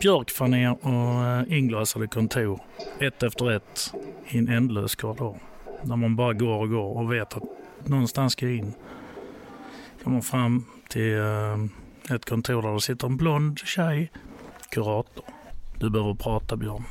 Björkfaner 0.00 0.76
och 0.86 1.24
eh, 1.24 1.58
inglasade 1.58 2.06
kontor, 2.06 2.60
ett 3.00 3.22
efter 3.22 3.50
ett, 3.50 3.94
i 4.28 4.38
en 4.38 4.48
ändlös 4.48 4.94
korridor. 4.94 5.38
Där 5.82 5.96
man 5.96 6.16
bara 6.16 6.32
går 6.32 6.60
och 6.60 6.70
går 6.70 6.98
och 6.98 7.12
vet 7.12 7.36
att 7.36 7.42
någonstans 7.84 8.32
ska 8.32 8.46
jag 8.46 8.56
in. 8.56 8.72
Kommer 10.04 10.20
fram 10.20 10.64
till 10.88 11.18
eh, 11.18 12.14
ett 12.14 12.24
kontor 12.24 12.62
där 12.62 12.74
det 12.74 12.80
sitter 12.80 13.06
en 13.06 13.16
blond 13.16 13.58
tjej, 13.58 14.12
kurator. 14.70 15.24
Du 15.78 15.90
behöver 15.90 16.14
prata 16.14 16.56
Björn. 16.56 16.84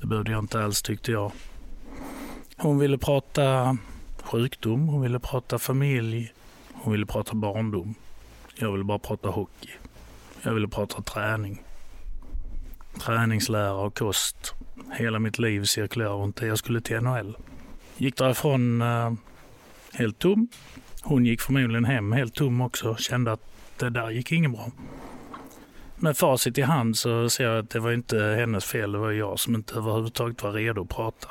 Det 0.00 0.06
behövde 0.06 0.30
jag 0.30 0.38
inte 0.38 0.64
alls 0.64 0.82
tyckte 0.82 1.12
jag. 1.12 1.32
Hon 2.56 2.78
ville 2.78 2.98
prata 2.98 3.76
sjukdom, 4.22 4.88
hon 4.88 5.02
ville 5.02 5.18
prata 5.18 5.58
familj, 5.58 6.32
hon 6.72 6.92
ville 6.92 7.06
prata 7.06 7.34
barndom. 7.34 7.94
Jag 8.54 8.72
ville 8.72 8.84
bara 8.84 8.98
prata 8.98 9.28
hockey. 9.28 9.70
Jag 10.42 10.54
ville 10.54 10.68
prata 10.68 11.02
träning. 11.02 11.62
Träningslära 13.00 13.74
och 13.74 13.98
kost. 13.98 14.54
Hela 14.92 15.18
mitt 15.18 15.38
liv 15.38 15.64
cirkulerar 15.64 16.14
runt 16.14 16.36
det. 16.36 16.46
Jag 16.46 16.58
skulle 16.58 16.80
till 16.80 17.00
NHL. 17.00 17.36
Gick 17.96 18.16
därifrån 18.16 18.82
eh, 18.82 19.12
helt 19.92 20.18
tom. 20.18 20.48
Hon 21.02 21.26
gick 21.26 21.40
förmodligen 21.40 21.84
hem 21.84 22.12
helt 22.12 22.34
tom 22.34 22.60
också. 22.60 22.96
Kände 22.96 23.32
att 23.32 23.40
det 23.76 23.90
där 23.90 24.10
gick 24.10 24.32
inget 24.32 24.50
bra. 24.50 24.70
Med 25.96 26.16
facit 26.16 26.58
i 26.58 26.62
hand 26.62 26.96
så 26.96 27.28
ser 27.28 27.44
jag 27.44 27.58
att 27.58 27.70
det 27.70 27.80
var 27.80 27.92
inte 27.92 28.18
hennes 28.18 28.64
fel. 28.64 28.92
Det 28.92 28.98
var 28.98 29.10
jag 29.10 29.38
som 29.38 29.54
inte 29.54 29.74
överhuvudtaget 29.74 30.42
var 30.42 30.52
redo 30.52 30.82
att 30.82 30.88
prata. 30.88 31.28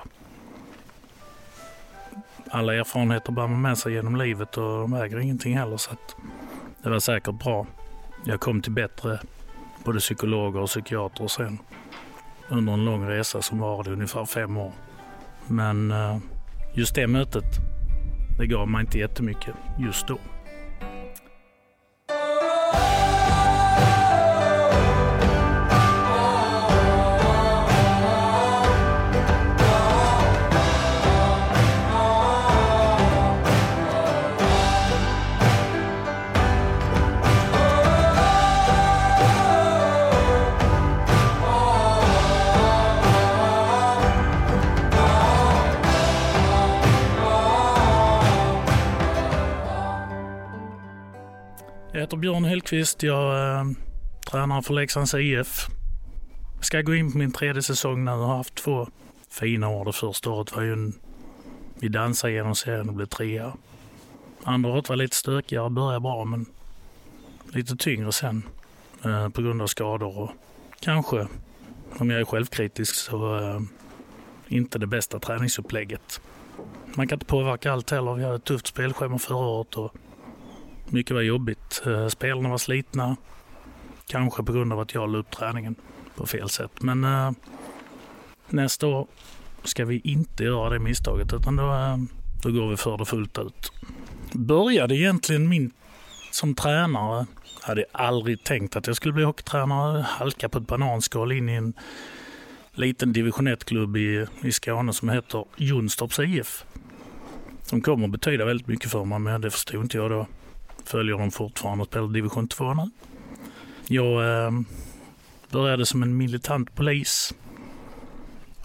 Alla 2.49 2.75
erfarenheter 2.75 3.31
bär 3.31 3.47
man 3.47 3.61
med 3.61 3.77
sig 3.77 3.93
genom 3.93 4.15
livet 4.15 4.57
och 4.57 4.63
de 4.63 4.91
väger 4.91 5.19
ingenting 5.19 5.57
heller. 5.57 5.77
Så 5.77 5.91
att 5.91 6.15
det 6.83 6.89
var 6.89 6.99
säkert 6.99 7.43
bra. 7.43 7.67
Jag 8.25 8.39
kom 8.39 8.61
till 8.61 8.71
bättre 8.71 9.19
både 9.85 9.99
psykologer 9.99 10.59
och 10.59 10.67
psykiatrer 10.67 11.27
sen 11.27 11.59
under 12.49 12.73
en 12.73 12.85
lång 12.85 13.09
resa 13.09 13.41
som 13.41 13.59
varade 13.59 13.91
ungefär 13.91 14.25
fem 14.25 14.57
år. 14.57 14.71
Men 15.47 15.91
eh, 15.91 16.17
just 16.73 16.95
det 16.95 17.07
mötet, 17.07 17.45
det 18.37 18.47
gav 18.47 18.67
mig 18.67 18.81
inte 18.81 18.99
jättemycket 18.99 19.55
just 19.79 20.07
då. 20.07 20.17
Heter 52.71 53.07
Jag 53.07 53.59
eh, 53.59 53.65
tränar 54.31 54.61
för 54.61 54.73
Leksands 54.73 55.13
IF. 55.13 55.67
Ska 56.61 56.81
gå 56.81 56.95
in 56.95 57.11
på 57.11 57.17
min 57.17 57.31
tredje 57.31 57.61
säsong 57.61 58.05
nu. 58.05 58.11
Jag 58.11 58.17
har 58.17 58.37
haft 58.37 58.55
två 58.55 58.87
fina 59.29 59.69
år. 59.69 59.85
Det 59.85 59.93
första 59.93 60.29
året 60.29 60.55
var 60.55 60.63
ju 60.63 60.73
en... 60.73 60.93
Vi 61.79 61.87
dansade 61.87 62.33
genom 62.33 62.55
serien 62.55 62.89
och 62.89 62.95
blev 62.95 63.05
trea. 63.05 63.53
Andra 64.43 64.71
året 64.71 64.89
var 64.89 64.95
lite 64.95 65.15
stökigare, 65.15 65.69
började 65.69 65.99
bra 65.99 66.25
men 66.25 66.45
lite 67.51 67.75
tyngre 67.75 68.11
sen 68.11 68.43
eh, 69.05 69.29
på 69.29 69.41
grund 69.41 69.61
av 69.61 69.67
skador 69.67 70.17
och 70.17 70.31
kanske, 70.79 71.27
om 71.97 72.09
jag 72.09 72.19
är 72.19 72.25
självkritisk, 72.25 72.95
så 72.95 73.37
eh, 73.37 73.59
inte 74.47 74.79
det 74.79 74.87
bästa 74.87 75.19
träningsupplägget. 75.19 76.21
Man 76.95 77.07
kan 77.07 77.15
inte 77.15 77.25
påverka 77.25 77.71
allt 77.71 77.89
heller. 77.89 78.13
Vi 78.13 78.23
hade 78.23 78.35
ett 78.35 78.43
tufft 78.43 78.67
spelschema 78.67 79.19
förra 79.19 79.37
året 79.37 79.75
och 79.75 79.95
mycket 80.91 81.15
var 81.15 81.21
jobbigt. 81.21 81.81
Eh, 81.85 82.07
spelarna 82.07 82.49
var 82.49 82.57
slitna. 82.57 83.15
Kanske 84.07 84.43
på 84.43 84.53
grund 84.53 84.73
av 84.73 84.79
att 84.79 84.93
jag 84.93 85.09
la 85.09 85.17
upp 85.17 85.31
träningen 85.31 85.75
på 86.15 86.25
fel 86.25 86.49
sätt. 86.49 86.71
Men 86.81 87.03
eh, 87.03 87.31
nästa 88.49 88.87
år 88.87 89.07
ska 89.63 89.85
vi 89.85 89.99
inte 90.03 90.43
göra 90.43 90.69
det 90.69 90.79
misstaget 90.79 91.33
utan 91.33 91.55
då, 91.55 91.73
eh, 91.73 91.97
då 92.43 92.51
går 92.51 92.69
vi 92.69 92.77
för 92.77 92.97
det 92.97 93.05
fullt 93.05 93.39
ut. 93.39 93.71
Började 94.33 94.95
egentligen 94.95 95.49
min 95.49 95.71
som 96.31 96.55
tränare. 96.55 97.25
Hade 97.61 97.85
aldrig 97.91 98.43
tänkt 98.43 98.75
att 98.75 98.87
jag 98.87 98.95
skulle 98.95 99.13
bli 99.13 99.23
hockeytränare. 99.23 100.01
Halka 100.01 100.49
på 100.49 100.57
ett 100.57 100.67
bananskal 100.67 101.31
in 101.31 101.49
i 101.49 101.53
en 101.53 101.73
liten 102.71 103.13
division 103.13 103.47
1-klubb 103.47 103.97
i, 103.97 104.25
i 104.43 104.51
Skåne 104.51 104.93
som 104.93 105.09
heter 105.09 105.45
Jonstorps 105.55 106.19
IF. 106.19 106.65
Som 107.61 107.81
kommer 107.81 108.05
att 108.05 108.11
betyda 108.11 108.45
väldigt 108.45 108.67
mycket 108.67 108.91
för 108.91 109.05
mig 109.05 109.19
men 109.19 109.41
det 109.41 109.51
förstod 109.51 109.83
inte 109.83 109.97
jag 109.97 110.11
då 110.11 110.27
följer 110.87 111.17
dem 111.17 111.31
fortfarande 111.31 111.81
och 111.81 111.87
spelar 111.87 112.07
division 112.07 112.47
2 112.47 112.73
nu. 112.73 112.89
Jag 113.87 114.45
eh, 114.45 114.51
började 115.49 115.85
som 115.85 116.03
en 116.03 116.17
militant 116.17 116.75
polis 116.75 117.33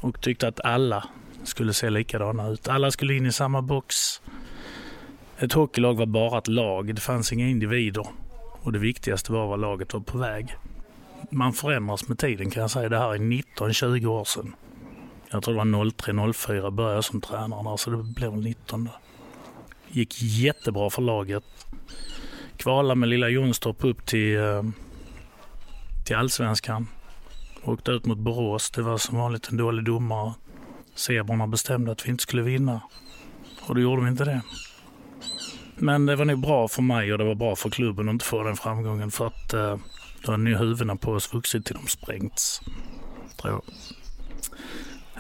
och 0.01 0.21
tyckte 0.21 0.49
att 0.49 0.61
alla 0.61 1.09
skulle 1.45 1.73
se 1.73 1.91
likadana 1.91 2.49
ut. 2.49 2.69
Alla 2.69 2.91
skulle 2.91 3.15
in 3.15 3.27
i 3.27 3.33
samma 3.33 3.63
box. 3.63 4.23
Ett 5.39 5.53
hockeylag 5.53 5.95
var 5.95 6.07
bara 6.07 6.39
ett 6.39 6.49
lag. 6.49 6.95
Det 6.95 7.01
fanns 7.01 7.33
inga 7.33 7.49
individer. 7.49 8.07
Och 8.63 8.73
det 8.73 8.79
viktigaste 8.79 9.33
var 9.33 9.47
vad 9.47 9.61
laget 9.61 9.95
var 9.95 10.01
på 10.01 10.19
väg. 10.19 10.57
Man 11.31 11.53
förändras 11.53 12.09
med 12.09 12.19
tiden 12.19 12.51
kan 12.51 12.61
jag 12.61 12.71
säga. 12.71 12.89
Det 12.89 12.99
här 12.99 13.15
är 13.15 13.19
19-20 13.19 14.07
år 14.07 14.25
sedan. 14.25 14.55
Jag 15.31 15.43
tror 15.43 15.55
det 15.55 15.59
var 15.59 15.85
03-04 15.85 16.71
började 16.71 16.95
jag 16.95 17.05
som 17.05 17.21
tränare 17.21 17.63
där, 17.63 17.77
så 17.77 17.91
det 17.91 17.97
blev 17.97 18.37
19 18.37 18.85
då. 18.85 18.91
Gick 19.93 20.23
jättebra 20.23 20.91
för 20.91 21.03
laget 21.03 21.45
kvala 22.63 22.95
med 22.95 23.09
lilla 23.09 23.29
Jonstorp 23.29 23.85
upp 23.85 24.07
till, 24.07 24.37
eh, 24.37 24.63
till 26.07 26.17
allsvenskan. 26.17 26.87
Åkte 27.65 27.91
ut 27.91 28.07
mot 28.07 28.19
Borås. 28.19 28.71
Det 28.71 28.83
var 28.83 28.99
som 28.99 29.19
vanligt 29.19 29.49
en 29.49 29.57
dålig 29.57 29.85
domare. 29.85 30.35
Zebrorna 30.95 31.47
bestämde 31.47 31.93
att 31.93 32.07
vi 32.07 32.11
inte 32.11 32.23
skulle 32.23 32.43
vinna. 32.43 32.81
Och 33.61 33.75
då 33.75 33.81
gjorde 33.81 34.03
vi 34.03 34.09
inte 34.09 34.25
det. 34.25 34.43
Men 35.77 36.07
det 36.07 36.17
var 36.17 36.25
nog 36.25 36.41
bra 36.41 36.69
för 36.69 36.83
mig 36.83 37.13
och 37.13 37.19
det 37.19 37.25
var 37.25 37.35
bra 37.35 37.57
för 37.57 37.71
klubben 37.71 38.09
att 38.09 38.13
inte 38.13 38.25
få 38.25 38.43
den 38.43 38.57
framgången 38.57 39.11
för 39.11 39.27
att 39.27 39.53
eh, 39.53 39.77
då 40.25 40.33
hade 40.33 40.43
nu 40.43 40.57
huvudena 40.57 40.97
på 40.97 41.13
oss 41.13 41.35
vuxit 41.35 41.67
till 41.67 41.75
de 41.75 41.87
sprängts. 41.87 42.61
Tror 43.37 43.53
jag. 43.53 43.63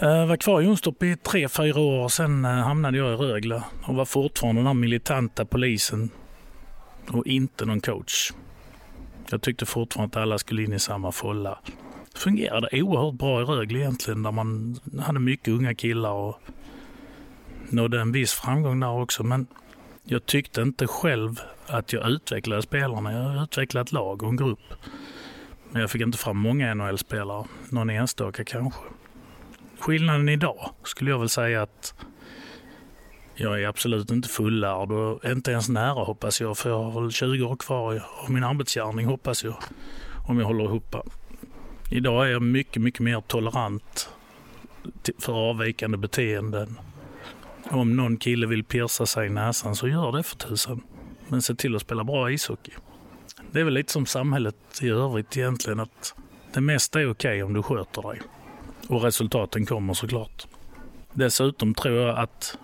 Jag 0.04 0.26
var 0.26 0.36
kvar 0.36 0.60
i 0.60 0.64
Jonstorp 0.64 1.02
i 1.02 1.16
tre, 1.16 1.48
fyra 1.48 1.80
år. 1.80 2.08
Sen 2.08 2.44
eh, 2.44 2.50
hamnade 2.50 2.98
jag 2.98 3.12
i 3.12 3.16
Rögle 3.16 3.62
och 3.82 3.94
var 3.94 4.04
fortfarande 4.04 4.62
den 4.62 4.80
militanta 4.80 5.44
polisen 5.44 6.10
och 7.08 7.26
inte 7.26 7.64
någon 7.64 7.80
coach. 7.80 8.32
Jag 9.30 9.42
tyckte 9.42 9.66
fortfarande 9.66 10.18
att 10.18 10.22
alla 10.22 10.38
skulle 10.38 10.62
in 10.62 10.72
i 10.72 10.78
samma 10.78 11.12
folla. 11.12 11.58
Det 12.12 12.18
fungerade 12.18 12.82
oerhört 12.82 13.14
bra 13.14 13.42
i 13.42 13.44
Rögle 13.44 13.78
egentligen, 13.78 14.22
där 14.22 14.32
man 14.32 14.76
hade 15.00 15.20
mycket 15.20 15.48
unga 15.48 15.74
killar 15.74 16.12
och 16.12 16.40
nådde 17.68 18.00
en 18.00 18.12
viss 18.12 18.32
framgång 18.32 18.80
där 18.80 18.90
också. 18.90 19.22
Men 19.22 19.46
jag 20.04 20.26
tyckte 20.26 20.62
inte 20.62 20.86
själv 20.86 21.40
att 21.66 21.92
jag 21.92 22.10
utvecklade 22.10 22.62
spelarna. 22.62 23.12
Jag 23.12 23.42
utvecklade 23.42 23.82
ett 23.82 23.92
lag 23.92 24.22
och 24.22 24.28
en 24.28 24.36
grupp. 24.36 24.74
Men 25.70 25.80
jag 25.80 25.90
fick 25.90 26.02
inte 26.02 26.18
fram 26.18 26.36
många 26.36 26.74
NHL-spelare, 26.74 27.44
någon 27.70 27.90
enstaka 27.90 28.44
kanske. 28.44 28.80
Skillnaden 29.82 30.28
idag 30.28 30.70
skulle 30.82 31.10
jag 31.10 31.18
väl 31.18 31.28
säga 31.28 31.62
att 31.62 31.94
jag 33.34 33.62
är 33.62 33.68
absolut 33.68 34.10
inte 34.10 34.28
fullärd 34.28 34.90
och 34.90 35.24
inte 35.24 35.50
ens 35.50 35.68
nära 35.68 36.04
hoppas 36.04 36.40
jag, 36.40 36.58
för 36.58 36.70
jag 36.70 36.82
har 36.82 37.00
väl 37.00 37.10
20 37.10 37.44
år 37.44 37.56
kvar 37.56 38.04
av 38.24 38.30
min 38.30 38.44
arbetsgärning 38.44 39.06
hoppas 39.06 39.44
jag, 39.44 39.54
om 40.28 40.38
jag 40.38 40.46
håller 40.46 40.64
ihop. 40.64 40.96
Idag 41.90 42.26
är 42.26 42.30
jag 42.30 42.42
mycket, 42.42 42.82
mycket 42.82 43.00
mer 43.00 43.20
tolerant 43.20 44.08
för 45.18 45.32
avvikande 45.32 45.96
beteenden. 45.96 46.78
Om 47.70 47.96
någon 47.96 48.16
kille 48.16 48.46
vill 48.46 48.64
pierca 48.64 49.06
sig 49.06 49.26
i 49.26 49.30
näsan 49.30 49.76
så 49.76 49.88
gör 49.88 50.12
det 50.12 50.22
för 50.22 50.36
tusan. 50.36 50.80
Men 51.28 51.42
se 51.42 51.54
till 51.54 51.76
att 51.76 51.82
spela 51.82 52.04
bra 52.04 52.30
ishockey. 52.30 52.72
Det 53.50 53.60
är 53.60 53.64
väl 53.64 53.74
lite 53.74 53.92
som 53.92 54.06
samhället 54.06 54.56
i 54.82 54.88
övrigt 54.88 55.36
egentligen, 55.36 55.80
att 55.80 56.14
det 56.54 56.60
mesta 56.60 57.00
är 57.00 57.04
okej 57.04 57.30
okay 57.30 57.42
om 57.42 57.52
du 57.52 57.62
sköter 57.62 58.02
dig. 58.02 58.20
Och 58.88 59.02
resultaten 59.02 59.66
kommer 59.66 59.94
såklart. 59.94 60.46
Dessutom 61.12 61.74
tror 61.74 61.98
jag 61.98 62.18
att 62.18 62.58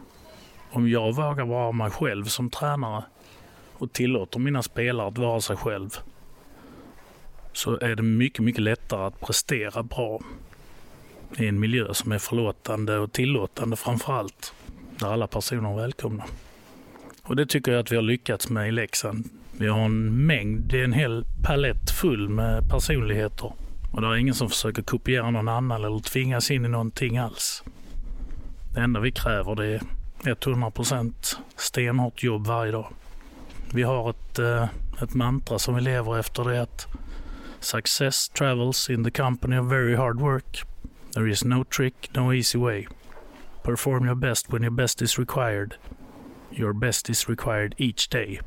om 0.70 0.88
jag 0.88 1.14
vågar 1.14 1.44
vara 1.44 1.72
mig 1.72 1.90
själv 1.90 2.24
som 2.24 2.50
tränare 2.50 3.04
och 3.72 3.92
tillåter 3.92 4.38
mina 4.38 4.62
spelare 4.62 5.08
att 5.08 5.18
vara 5.18 5.40
sig 5.40 5.56
själv 5.56 5.90
så 7.52 7.78
är 7.78 7.96
det 7.96 8.02
mycket, 8.02 8.44
mycket 8.44 8.62
lättare 8.62 9.06
att 9.06 9.20
prestera 9.20 9.82
bra 9.82 10.20
i 11.36 11.46
en 11.46 11.60
miljö 11.60 11.94
som 11.94 12.12
är 12.12 12.18
förlåtande 12.18 12.98
och 12.98 13.12
tillåtande 13.12 13.76
framför 13.76 14.12
allt, 14.12 14.52
där 14.98 15.06
alla 15.06 15.26
personer 15.26 15.72
är 15.72 15.76
välkomna. 15.76 16.24
Och 17.22 17.36
det 17.36 17.46
tycker 17.46 17.72
jag 17.72 17.80
att 17.80 17.92
vi 17.92 17.96
har 17.96 18.02
lyckats 18.02 18.48
med 18.48 18.68
i 18.68 18.72
Leksand. 18.72 19.28
Vi 19.52 19.66
har 19.66 19.84
en 19.84 20.26
mängd, 20.26 20.60
det 20.60 20.80
är 20.80 20.84
en 20.84 20.92
hel 20.92 21.24
palett 21.44 21.90
full 21.90 22.28
med 22.28 22.70
personligheter 22.70 23.52
och 23.90 24.00
det 24.00 24.06
är 24.06 24.16
ingen 24.16 24.34
som 24.34 24.48
försöker 24.48 24.82
kopiera 24.82 25.30
någon 25.30 25.48
annan 25.48 25.84
eller 25.84 25.98
tvingas 25.98 26.50
in 26.50 26.64
i 26.64 26.68
någonting 26.68 27.18
alls. 27.18 27.64
Det 28.74 28.80
enda 28.80 29.00
vi 29.00 29.12
kräver 29.12 29.54
det 29.54 29.66
är 29.66 29.80
100% 30.34 31.36
stenhårt 31.56 32.22
jobb 32.22 32.46
varje 32.46 32.72
dag. 32.72 32.88
Vi 33.72 33.82
har 33.82 34.10
ett, 34.10 34.38
eh, 34.38 34.68
ett 35.02 35.14
mantra 35.14 35.58
som 35.58 35.74
vi 35.74 35.80
lever 35.80 36.18
efter 36.18 36.44
det 36.44 36.56
är 36.56 36.60
att 36.60 36.86
Success 37.60 38.28
travels 38.28 38.90
in 38.90 39.04
the 39.04 39.10
company 39.10 39.58
of 39.58 39.66
very 39.66 39.96
hard 39.96 40.20
work. 40.20 40.62
There 41.14 41.30
is 41.30 41.44
no 41.44 41.64
trick, 41.64 42.10
no 42.14 42.32
easy 42.32 42.58
way. 42.58 42.86
Perform 43.62 44.06
your 44.06 44.14
best 44.14 44.52
when 44.52 44.62
your 44.62 44.70
best 44.70 45.02
is 45.02 45.18
required. 45.18 45.74
Your 46.50 46.72
best 46.72 47.10
is 47.10 47.28
required 47.28 47.74
each 47.78 48.08
day. 48.08 48.40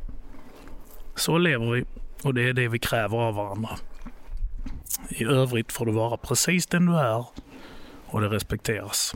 Så 1.16 1.38
lever 1.38 1.72
vi 1.72 1.86
och 2.24 2.34
det 2.34 2.50
är 2.50 2.54
det 2.54 2.68
vi 2.68 2.80
kräver 2.80 3.18
av 3.18 3.36
varandra. 3.36 3.70
I 5.10 5.24
övrigt 5.24 5.72
får 5.72 5.86
du 5.86 5.92
vara 5.92 6.18
precis 6.18 6.68
den 6.68 6.86
du 6.86 6.98
är 6.98 7.26
och 8.06 8.22
det 8.22 8.28
respekteras. 8.28 9.16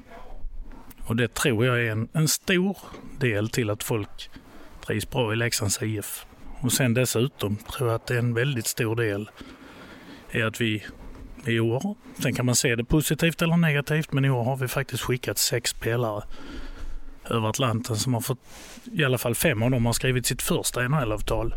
Och 1.05 1.15
det 1.15 1.33
tror 1.33 1.65
jag 1.65 1.81
är 1.81 1.91
en, 1.91 2.07
en 2.13 2.27
stor 2.27 2.77
del 3.19 3.49
till 3.49 3.69
att 3.69 3.83
folk 3.83 4.29
trivs 4.85 5.09
bra 5.09 5.33
i 5.33 5.35
Leksands 5.35 5.81
IF. 5.81 6.25
Och 6.61 6.71
sen 6.71 6.93
dessutom 6.93 7.55
tror 7.55 7.89
jag 7.89 7.95
att 7.95 8.07
det 8.07 8.13
är 8.13 8.19
en 8.19 8.33
väldigt 8.33 8.67
stor 8.67 8.95
del 8.95 9.29
är 10.31 10.45
att 10.45 10.61
vi 10.61 10.83
i 11.45 11.59
år, 11.59 11.95
sen 12.19 12.33
kan 12.33 12.45
man 12.45 12.55
se 12.55 12.75
det 12.75 12.83
positivt 12.83 13.41
eller 13.41 13.57
negativt, 13.57 14.11
men 14.11 14.25
i 14.25 14.29
år 14.29 14.43
har 14.43 14.57
vi 14.57 14.67
faktiskt 14.67 15.03
skickat 15.03 15.37
sex 15.37 15.69
spelare 15.69 16.23
över 17.29 17.49
Atlanten 17.49 17.95
som 17.95 18.13
har 18.13 18.21
fått, 18.21 18.39
i 18.91 19.03
alla 19.03 19.17
fall 19.17 19.35
fem 19.35 19.63
av 19.63 19.71
dem 19.71 19.85
har 19.85 19.93
skrivit 19.93 20.25
sitt 20.25 20.41
första 20.41 20.87
NHL-avtal. 20.87 21.55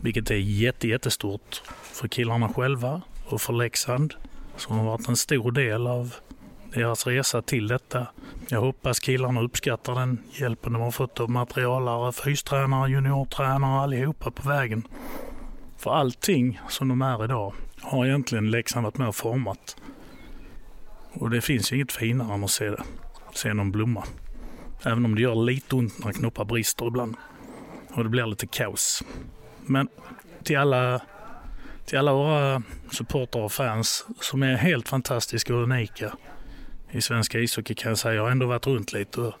Vilket 0.00 0.30
är 0.30 0.34
jätte, 0.34 0.88
jättestort 0.88 1.62
för 1.92 2.08
killarna 2.08 2.48
själva 2.48 3.02
och 3.28 3.40
för 3.40 3.52
Leksand 3.52 4.14
som 4.56 4.78
har 4.78 4.84
varit 4.84 5.08
en 5.08 5.16
stor 5.16 5.52
del 5.52 5.86
av 5.86 6.14
deras 6.74 7.06
resa 7.06 7.42
till 7.42 7.68
detta. 7.68 8.06
Jag 8.48 8.60
hoppas 8.60 9.00
killarna 9.00 9.40
uppskattar 9.42 9.94
den 9.94 10.18
hjälpen 10.32 10.72
de 10.72 10.82
har 10.82 10.90
fått 10.90 11.20
av 11.20 11.30
materialare, 11.30 12.12
fystränare, 12.12 12.90
juniortränare 12.90 13.80
allihopa 13.80 14.30
på 14.30 14.48
vägen. 14.48 14.82
För 15.76 15.90
allting 15.90 16.60
som 16.68 16.88
de 16.88 17.02
är 17.02 17.24
idag 17.24 17.54
har 17.80 18.06
egentligen 18.06 18.50
Leksand 18.50 18.84
varit 18.84 18.98
med 18.98 19.08
och 19.08 19.16
format. 19.16 19.76
Och 21.12 21.30
det 21.30 21.40
finns 21.40 21.72
ju 21.72 21.76
inget 21.76 21.92
finare 21.92 22.34
än 22.34 22.44
att 22.44 22.50
se, 22.50 22.70
det. 22.70 22.82
se 23.34 23.54
någon 23.54 23.72
blomma. 23.72 24.04
Även 24.82 25.04
om 25.04 25.14
det 25.14 25.20
gör 25.20 25.34
lite 25.34 25.76
ont 25.76 26.04
när 26.04 26.12
knoppar 26.12 26.44
brister 26.44 26.86
ibland. 26.86 27.16
Och 27.94 28.04
det 28.04 28.10
blir 28.10 28.26
lite 28.26 28.46
kaos. 28.46 29.04
Men 29.66 29.88
till 30.42 30.58
alla, 30.58 31.00
till 31.86 31.98
alla 31.98 32.12
våra 32.12 32.62
supportrar 32.90 33.42
och 33.42 33.52
fans 33.52 34.06
som 34.20 34.42
är 34.42 34.56
helt 34.56 34.88
fantastiska 34.88 35.54
och 35.54 35.62
unika 35.62 36.12
i 36.90 37.00
svenska 37.00 37.38
ishockey 37.38 37.74
kan 37.74 37.88
jag 37.88 37.98
säga. 37.98 38.14
Jag 38.14 38.22
har 38.22 38.30
ändå 38.30 38.46
varit 38.46 38.66
runt 38.66 38.92
lite 38.92 39.20
och 39.20 39.34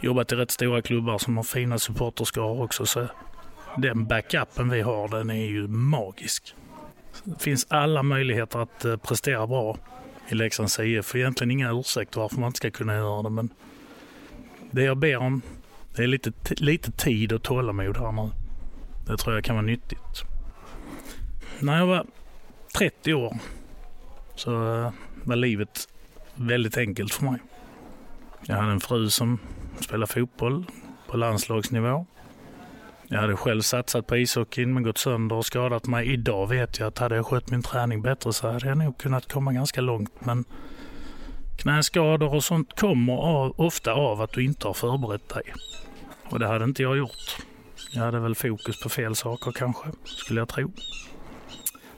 jobbat 0.00 0.32
i 0.32 0.34
rätt 0.34 0.50
stora 0.50 0.82
klubbar 0.82 1.18
som 1.18 1.36
har 1.36 1.44
fina 1.44 1.78
supporterskar 1.78 2.62
också. 2.62 2.86
Så 2.86 3.06
den 3.76 4.06
backupen 4.06 4.70
vi 4.70 4.80
har 4.80 5.08
den 5.08 5.30
är 5.30 5.46
ju 5.46 5.68
magisk. 5.68 6.54
Det 7.24 7.42
finns 7.42 7.66
alla 7.70 8.02
möjligheter 8.02 8.58
att 8.58 8.84
eh, 8.84 8.96
prestera 8.96 9.46
bra 9.46 9.78
i 10.28 10.34
Leksands 10.34 10.78
IF. 10.78 11.14
Egentligen 11.14 11.50
inga 11.50 11.72
ursäkter 11.72 12.20
varför 12.20 12.40
man 12.40 12.46
inte 12.46 12.56
ska 12.56 12.70
kunna 12.70 12.94
göra 12.94 13.22
det. 13.22 13.30
Men 13.30 13.50
det 14.70 14.82
jag 14.82 14.96
ber 14.96 15.16
om 15.16 15.42
det 15.96 16.02
är 16.02 16.06
lite, 16.06 16.32
lite 16.56 16.92
tid 16.92 17.32
och 17.32 17.42
tålamod 17.42 17.96
här 17.96 18.12
nu. 18.12 18.30
Det 19.06 19.16
tror 19.16 19.34
jag 19.34 19.44
kan 19.44 19.56
vara 19.56 19.66
nyttigt. 19.66 20.24
När 21.64 21.78
jag 21.78 21.86
var 21.86 22.06
30 22.78 23.14
år 23.14 23.36
så 24.34 24.74
eh, 24.74 24.92
var 25.24 25.36
livet 25.36 25.88
väldigt 26.34 26.76
enkelt 26.76 27.14
för 27.14 27.24
mig. 27.24 27.40
Jag 28.46 28.56
hade 28.56 28.72
en 28.72 28.80
fru 28.80 29.10
som 29.10 29.38
spelade 29.80 30.12
fotboll 30.12 30.64
på 31.06 31.16
landslagsnivå. 31.16 32.06
Jag 33.08 33.20
hade 33.20 33.36
själv 33.36 33.60
satsat 33.60 34.06
på 34.06 34.16
ishockeyn 34.16 34.74
men 34.74 34.82
gått 34.82 34.98
sönder 34.98 35.36
och 35.36 35.46
skadat 35.46 35.86
mig. 35.86 36.12
Idag 36.12 36.46
vet 36.46 36.78
jag 36.78 36.86
att 36.86 36.98
hade 36.98 37.16
jag 37.16 37.26
skött 37.26 37.50
min 37.50 37.62
träning 37.62 38.02
bättre 38.02 38.32
så 38.32 38.50
hade 38.50 38.68
jag 38.68 38.78
nog 38.78 38.98
kunnat 38.98 39.32
komma 39.32 39.52
ganska 39.52 39.80
långt. 39.80 40.12
Men 40.18 40.44
knäskador 41.58 42.34
och 42.34 42.44
sånt 42.44 42.80
kommer 42.80 43.16
av, 43.16 43.54
ofta 43.60 43.92
av 43.92 44.20
att 44.20 44.32
du 44.32 44.44
inte 44.44 44.66
har 44.66 44.74
förberett 44.74 45.28
dig. 45.28 45.52
Och 46.30 46.38
det 46.38 46.46
hade 46.46 46.64
inte 46.64 46.82
jag 46.82 46.96
gjort. 46.96 47.36
Jag 47.90 48.02
hade 48.02 48.20
väl 48.20 48.34
fokus 48.34 48.82
på 48.82 48.88
fel 48.88 49.14
saker 49.14 49.52
kanske, 49.52 49.88
skulle 50.04 50.40
jag 50.40 50.48
tro. 50.48 50.72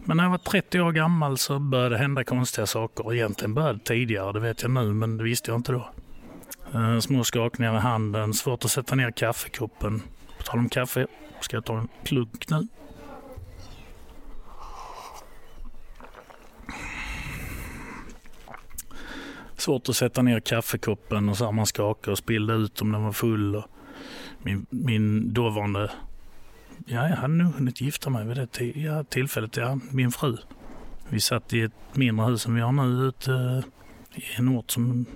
Men 0.09 0.17
när 0.17 0.25
jag 0.25 0.31
var 0.31 0.39
30 0.39 0.81
år 0.81 0.93
gammal 0.93 1.39
så 1.39 1.59
började 1.59 1.95
det 1.95 1.99
hända 1.99 2.25
konstiga 2.25 2.67
saker. 2.67 3.15
Egentligen 3.15 3.55
började 3.55 3.79
det 3.79 3.85
tidigare, 3.85 4.33
det 4.33 4.41
vet 4.41 4.63
jag 4.63 4.71
nu, 4.71 4.93
men 4.93 5.17
det 5.17 5.25
visste 5.25 5.51
jag 5.51 5.59
inte 5.59 5.73
då. 5.73 5.89
Eh, 6.75 6.99
små 6.99 7.25
skakningar 7.25 7.77
i 7.77 7.79
handen, 7.79 8.35
svårt 8.35 8.65
att 8.65 8.71
sätta 8.71 8.95
ner 8.95 9.11
kaffekoppen. 9.11 10.03
På 10.39 10.43
tal 10.43 10.59
om 10.59 10.69
kaffe, 10.69 11.07
ska 11.41 11.57
jag 11.57 11.65
ta 11.65 11.79
en 11.79 11.89
klunk 12.05 12.51
nu? 12.51 12.67
Svårt 19.57 19.89
att 19.89 19.97
sätta 19.97 20.23
ner 20.23 20.41
kaffekoppen 20.41 21.29
och 21.29 21.37
så 21.37 21.53
man 21.53 21.67
skakade 21.67 22.13
och 22.13 22.19
spillde 22.19 22.55
ut 22.55 22.83
om 22.83 22.93
den 22.93 23.05
var 23.05 23.13
full. 23.13 23.63
Min, 24.43 24.67
min 24.71 25.33
dåvarande 25.33 25.91
Ja, 26.85 27.09
jag 27.09 27.17
hade 27.17 27.35
nog 27.35 27.53
hunnit 27.53 27.81
gifta 27.81 28.11
mig 28.11 28.27
vid 28.27 28.37
det 28.37 28.61
ja, 28.65 29.05
tillfället. 29.05 29.57
Ja, 29.57 29.79
min 29.91 30.11
fru. 30.11 30.37
Vi 31.09 31.21
satt 31.21 31.53
i 31.53 31.61
ett 31.61 31.73
mindre 31.93 32.27
hus 32.27 32.43
som 32.43 32.55
vi 32.55 32.61
har 32.61 32.73
nu 32.73 33.07
ute 33.07 33.33
eh, 33.33 34.19
i 34.19 34.25
en 34.37 34.49
ort 34.49 34.71
som 34.71 35.07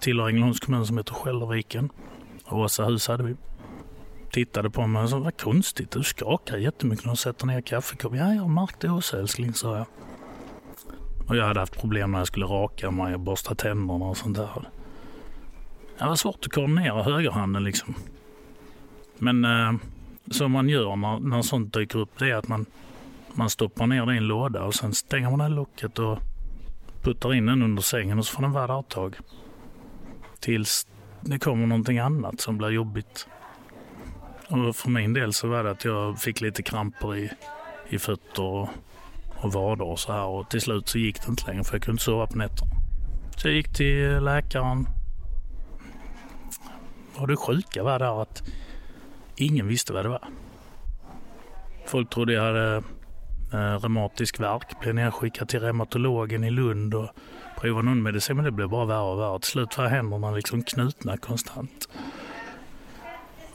tillhör 0.00 0.28
Ängelholms 0.28 0.60
kommun 0.60 0.86
som 0.86 0.98
heter 0.98 1.14
Skälderviken. 1.14 1.90
Åsahus 2.48 3.08
hade 3.08 3.22
vi. 3.22 3.36
Tittade 4.30 4.70
på 4.70 4.86
mig 4.86 5.02
och 5.02 5.10
sa, 5.10 5.18
vad 5.18 5.40
konstigt, 5.40 5.90
du 5.90 6.02
skakar 6.02 6.56
jättemycket 6.56 7.04
när 7.04 7.12
du 7.12 7.16
sätter 7.16 7.46
ner 7.46 7.60
kaffekoppen. 7.60 8.18
Ja, 8.18 8.34
jag 8.34 8.42
har 8.42 8.48
märkt 8.48 8.80
det 8.80 8.90
också 8.90 9.18
älskling, 9.18 9.54
sa 9.54 9.76
jag. 9.76 9.86
Och 11.28 11.36
jag 11.36 11.46
hade 11.46 11.60
haft 11.60 11.80
problem 11.80 12.12
när 12.12 12.18
jag 12.18 12.26
skulle 12.26 12.46
raka 12.46 12.90
mig 12.90 13.14
och 13.14 13.20
borsta 13.20 13.54
tänderna 13.54 14.04
och 14.04 14.16
sånt 14.16 14.36
där. 14.36 14.68
Det 15.98 16.04
var 16.06 16.16
svårt 16.16 16.46
att 16.46 16.52
koordinera 16.52 17.02
högerhanden 17.02 17.64
liksom. 17.64 17.94
Men 19.18 19.44
eh, 19.44 19.72
som 20.30 20.52
man 20.52 20.68
gör 20.68 20.96
när, 20.96 21.18
när 21.20 21.42
sånt 21.42 21.74
dyker 21.74 21.98
upp, 21.98 22.18
det 22.18 22.30
är 22.30 22.34
att 22.34 22.48
man, 22.48 22.66
man 23.32 23.50
stoppar 23.50 23.86
ner 23.86 24.06
det 24.06 24.14
i 24.14 24.16
en 24.16 24.26
låda 24.26 24.64
och 24.64 24.74
sen 24.74 24.94
stänger 24.94 25.30
man 25.30 25.38
det 25.38 25.48
locket 25.48 25.98
och 25.98 26.18
puttar 27.02 27.34
in 27.34 27.46
den 27.46 27.62
under 27.62 27.82
sängen 27.82 28.18
och 28.18 28.26
så 28.26 28.34
får 28.34 28.42
den 28.42 28.52
vara 28.52 28.66
där 28.66 28.80
ett 28.80 28.88
tag. 28.88 29.16
Tills 30.40 30.86
det 31.20 31.38
kommer 31.38 31.66
någonting 31.66 31.98
annat 31.98 32.40
som 32.40 32.58
blir 32.58 32.68
jobbigt. 32.68 33.26
Och 34.48 34.76
för 34.76 34.90
min 34.90 35.12
del 35.12 35.32
så 35.32 35.48
var 35.48 35.64
det 35.64 35.70
att 35.70 35.84
jag 35.84 36.18
fick 36.18 36.40
lite 36.40 36.62
kramper 36.62 37.16
i, 37.16 37.30
i 37.88 37.98
fötter 37.98 38.42
och, 38.42 38.68
och 39.36 39.52
vader 39.52 39.84
och 39.84 39.98
så 39.98 40.12
här. 40.12 40.24
Och 40.24 40.50
till 40.50 40.60
slut 40.60 40.88
så 40.88 40.98
gick 40.98 41.22
det 41.22 41.30
inte 41.30 41.46
längre 41.46 41.64
för 41.64 41.74
jag 41.74 41.82
kunde 41.82 41.94
inte 41.94 42.04
sova 42.04 42.26
på 42.26 42.38
nätterna. 42.38 42.70
Så 43.36 43.48
jag 43.48 43.54
gick 43.54 43.72
till 43.72 44.20
läkaren. 44.20 44.86
Och 47.16 47.28
det 47.28 47.36
sjuka 47.36 47.82
var 47.82 47.98
där 47.98 48.22
att 48.22 48.42
Ingen 49.40 49.68
visste 49.68 49.92
vad 49.92 50.04
det 50.04 50.08
var. 50.08 50.28
Folk 51.86 52.10
trodde 52.10 52.32
jag 52.32 52.42
hade 52.42 52.82
eh, 53.52 53.80
reumatisk 53.80 54.40
värk, 54.40 54.80
blev 54.80 54.94
nedskickad 54.94 55.48
till 55.48 55.60
reumatologen 55.60 56.44
i 56.44 56.50
Lund 56.50 56.94
och 56.94 57.08
provade 57.60 57.88
någon 57.88 58.02
medicin, 58.02 58.36
men 58.36 58.44
det 58.44 58.50
blev 58.50 58.68
bara 58.68 58.84
värre 58.84 59.12
och 59.12 59.18
värre. 59.18 59.38
Till 59.38 59.50
slut 59.50 59.78
var 59.78 59.86
händerna 59.86 60.30
liksom 60.30 60.62
knutna 60.62 61.16
konstant. 61.16 61.88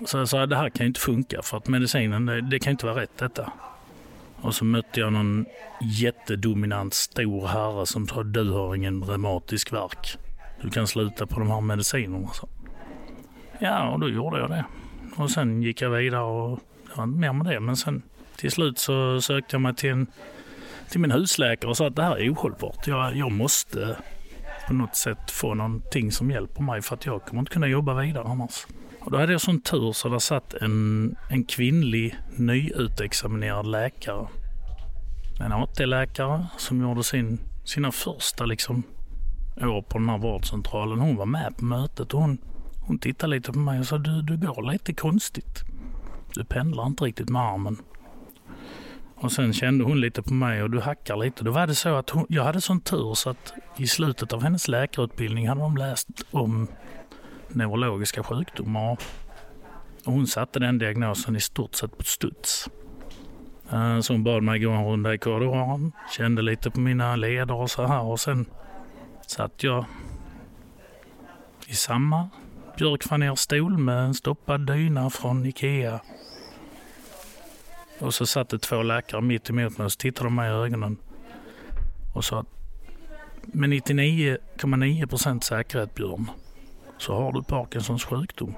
Så 0.06 0.18
jag 0.18 0.30
sa, 0.30 0.46
det 0.46 0.56
här 0.56 0.70
kan 0.70 0.86
inte 0.86 1.00
funka 1.00 1.42
för 1.42 1.58
att 1.58 1.68
medicinen, 1.68 2.26
det, 2.26 2.42
det 2.42 2.60
kan 2.60 2.72
inte 2.72 2.86
vara 2.86 3.02
rätt 3.02 3.18
detta. 3.18 3.52
Och 4.42 4.56
så 4.56 4.66
mötte 4.66 5.00
jag 5.00 5.14
någon 5.14 5.46
jättedominant 5.82 6.94
stor 6.94 7.48
herre 7.48 7.86
som 7.86 8.08
sa, 8.08 8.24
du 8.24 8.50
har 8.50 8.76
ingen 8.76 9.04
reumatisk 9.04 9.74
värk. 9.74 10.18
Du 10.62 10.70
kan 10.70 10.88
sluta 10.88 11.28
på 11.28 11.40
de 11.40 11.52
här 11.52 11.62
medicinerna. 11.62 12.28
Så. 12.28 12.50
Ja, 13.60 13.90
och 13.90 14.00
då 14.00 14.10
gjorde 14.10 14.40
jag 14.40 14.50
det. 14.50 14.66
Och 15.16 15.32
sen 15.32 15.62
gick 15.62 15.82
jag 15.82 15.90
vidare 15.90 16.24
och 16.24 16.60
det 16.88 16.98
var 16.98 17.04
inte 17.04 17.20
mer 17.20 17.34
med 17.34 17.46
det. 17.46 17.60
Men 17.60 17.78
sen 17.78 18.02
till 18.38 18.52
slut 18.52 18.80
så 18.80 19.22
sökte 19.22 19.56
jag 19.56 19.62
mig 19.62 19.76
till, 19.76 19.90
en, 19.90 20.08
till 20.90 21.00
min 21.00 21.12
husläkare 21.12 21.70
och 21.70 21.78
sa 21.78 21.88
att 21.88 21.96
det 21.96 22.04
här 22.04 22.18
är 22.18 22.34
ohållbart. 22.34 22.88
Jag, 22.88 23.16
jag 23.16 23.32
måste 23.32 23.98
på 24.68 24.74
något 24.74 24.96
sätt 24.96 25.32
få 25.32 25.54
någonting 25.54 26.12
som 26.12 26.32
hjälper 26.32 26.62
mig 26.62 26.82
för 26.82 26.96
att 26.96 27.06
jag 27.06 27.26
kommer 27.26 27.40
inte 27.40 27.52
kunna 27.52 27.68
jobba 27.68 27.94
vidare 27.94 28.24
annars. 28.28 28.66
Och 29.00 29.12
då 29.12 29.18
hade 29.18 29.32
jag 29.32 29.42
sån 29.42 29.62
tur 29.62 29.92
så 29.92 30.10
där 30.10 30.20
satt 30.20 30.54
en, 30.54 31.16
en 31.30 31.44
kvinnlig 31.44 32.16
nyutexaminerad 32.36 33.68
läkare. 33.68 34.28
En 35.40 35.52
AT-läkare 35.52 36.46
som 36.58 36.82
gjorde 36.82 37.04
sin, 37.04 37.40
sina 37.64 37.92
första 37.92 38.46
liksom, 38.46 38.84
år 39.62 39.82
på 39.82 39.98
den 39.98 40.10
här 40.10 40.18
vårdcentralen. 40.18 41.00
Hon 41.00 41.16
var 41.16 41.26
med 41.26 41.58
på 41.58 41.66
mötet 41.66 42.14
och 42.14 42.22
hon 42.22 42.38
hon 42.88 43.00
tittade 43.00 43.36
lite 43.36 43.52
på 43.52 43.60
mig 43.60 43.80
och 43.80 43.86
sa, 43.86 43.98
du, 43.98 44.22
du 44.22 44.38
går 44.38 44.72
lite 44.72 44.94
konstigt. 44.94 45.64
Du 46.34 46.44
pendlar 46.44 46.86
inte 46.86 47.04
riktigt 47.04 47.30
med 47.30 47.42
armen. 47.42 47.78
Och 49.16 49.32
sen 49.32 49.54
kände 49.54 49.84
hon 49.84 50.02
lite 50.02 50.22
på 50.22 50.34
mig 50.34 50.64
och 50.64 50.70
du 50.70 50.80
hackar 50.80 51.18
lite. 51.18 51.44
Då 51.44 51.52
var 51.52 51.68
det 51.68 51.76
så 51.76 51.96
att 51.96 52.10
hon, 52.10 52.26
jag 52.30 52.44
hade 52.44 52.62
sån 52.62 52.82
tur 52.82 53.14
så 53.14 53.30
att 53.30 53.54
i 53.78 53.88
slutet 53.88 54.34
av 54.34 54.44
hennes 54.44 54.68
läkarutbildning 54.68 55.48
hade 55.48 55.62
de 55.62 55.78
läst 55.78 56.08
om 56.32 56.68
neurologiska 57.50 58.24
sjukdomar. 58.24 58.92
Och 60.06 60.14
hon 60.14 60.28
satte 60.28 60.60
den 60.60 60.78
diagnosen 60.78 61.36
i 61.36 61.40
stort 61.40 61.76
sett 61.76 61.98
på 61.98 62.04
studs. 62.04 62.70
Eh, 63.72 64.00
så 64.00 64.14
hon 64.14 64.24
bad 64.24 64.44
mig 64.44 64.60
gå 64.60 64.72
en 64.72 64.86
runda 64.86 65.14
i 65.14 65.18
korridoren, 65.18 65.92
kände 66.12 66.42
lite 66.42 66.72
på 66.72 66.80
mina 66.80 67.16
leder 67.16 67.56
och 67.56 67.72
så 67.72 67.88
här 67.88 68.02
och 68.02 68.20
sen 68.20 68.46
satt 69.28 69.64
jag 69.64 69.86
i 71.68 71.74
samma 71.74 72.30
Björk 72.78 73.04
fanér 73.04 73.36
stol 73.36 73.78
med 73.78 73.98
en 73.98 74.14
stoppad 74.14 74.68
dyna 74.68 75.10
från 75.10 75.46
Ikea. 75.46 76.00
Och 78.00 78.14
så 78.14 78.26
satt 78.26 78.50
det 78.50 78.60
två 78.60 78.84
läkare 78.84 79.22
mitt 79.22 79.50
emot 79.50 79.78
mig 79.78 79.86
och 79.86 79.92
så 79.92 79.98
tittade 79.98 80.26
de 80.26 80.36
mig 80.36 80.50
i 80.50 80.54
ögonen 80.54 80.98
och 82.16 82.26
sa 82.26 82.46
med 83.42 83.70
99,9 83.70 85.08
procent 85.08 85.44
säkerhet 85.44 85.96
Björn 85.96 86.30
så 86.98 87.16
har 87.16 87.32
du 87.32 87.44
Parkinsons 87.44 88.06
sjukdom. 88.06 88.56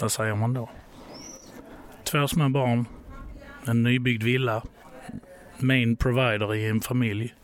Vad 0.00 0.12
säger 0.12 0.34
man 0.34 0.54
då? 0.54 0.68
Två 2.04 2.28
små 2.28 2.48
barn, 2.48 2.86
en 3.66 3.82
nybyggd 3.82 4.22
villa, 4.22 4.62
main 5.58 5.96
provider 5.96 6.54
i 6.54 6.68
en 6.68 6.80
familj. 6.80 7.34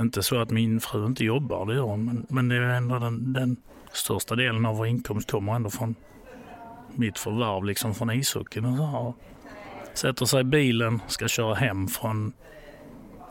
Inte 0.00 0.22
så 0.22 0.40
att 0.40 0.50
min 0.50 0.80
fru 0.80 1.06
inte 1.06 1.24
jobbar, 1.24 1.66
det 1.66 1.74
gör 1.74 1.82
hon, 1.82 2.04
men, 2.04 2.26
men 2.28 2.48
det 2.48 2.56
är 2.56 2.60
ändå 2.60 2.98
den, 2.98 3.32
den 3.32 3.56
största 3.92 4.36
delen 4.36 4.66
av 4.66 4.76
vår 4.76 4.86
inkomst 4.86 5.30
kommer 5.30 5.54
ändå 5.54 5.70
från 5.70 5.94
mitt 6.94 7.18
förvärv, 7.18 7.64
liksom 7.64 7.94
från 7.94 8.10
ishockeyn 8.10 8.64
och 8.64 8.76
så 8.76 8.86
här. 8.86 9.12
Sätter 9.94 10.26
sig 10.26 10.40
i 10.40 10.44
bilen, 10.44 11.02
ska 11.06 11.28
köra 11.28 11.54
hem 11.54 11.88
från, 11.88 12.32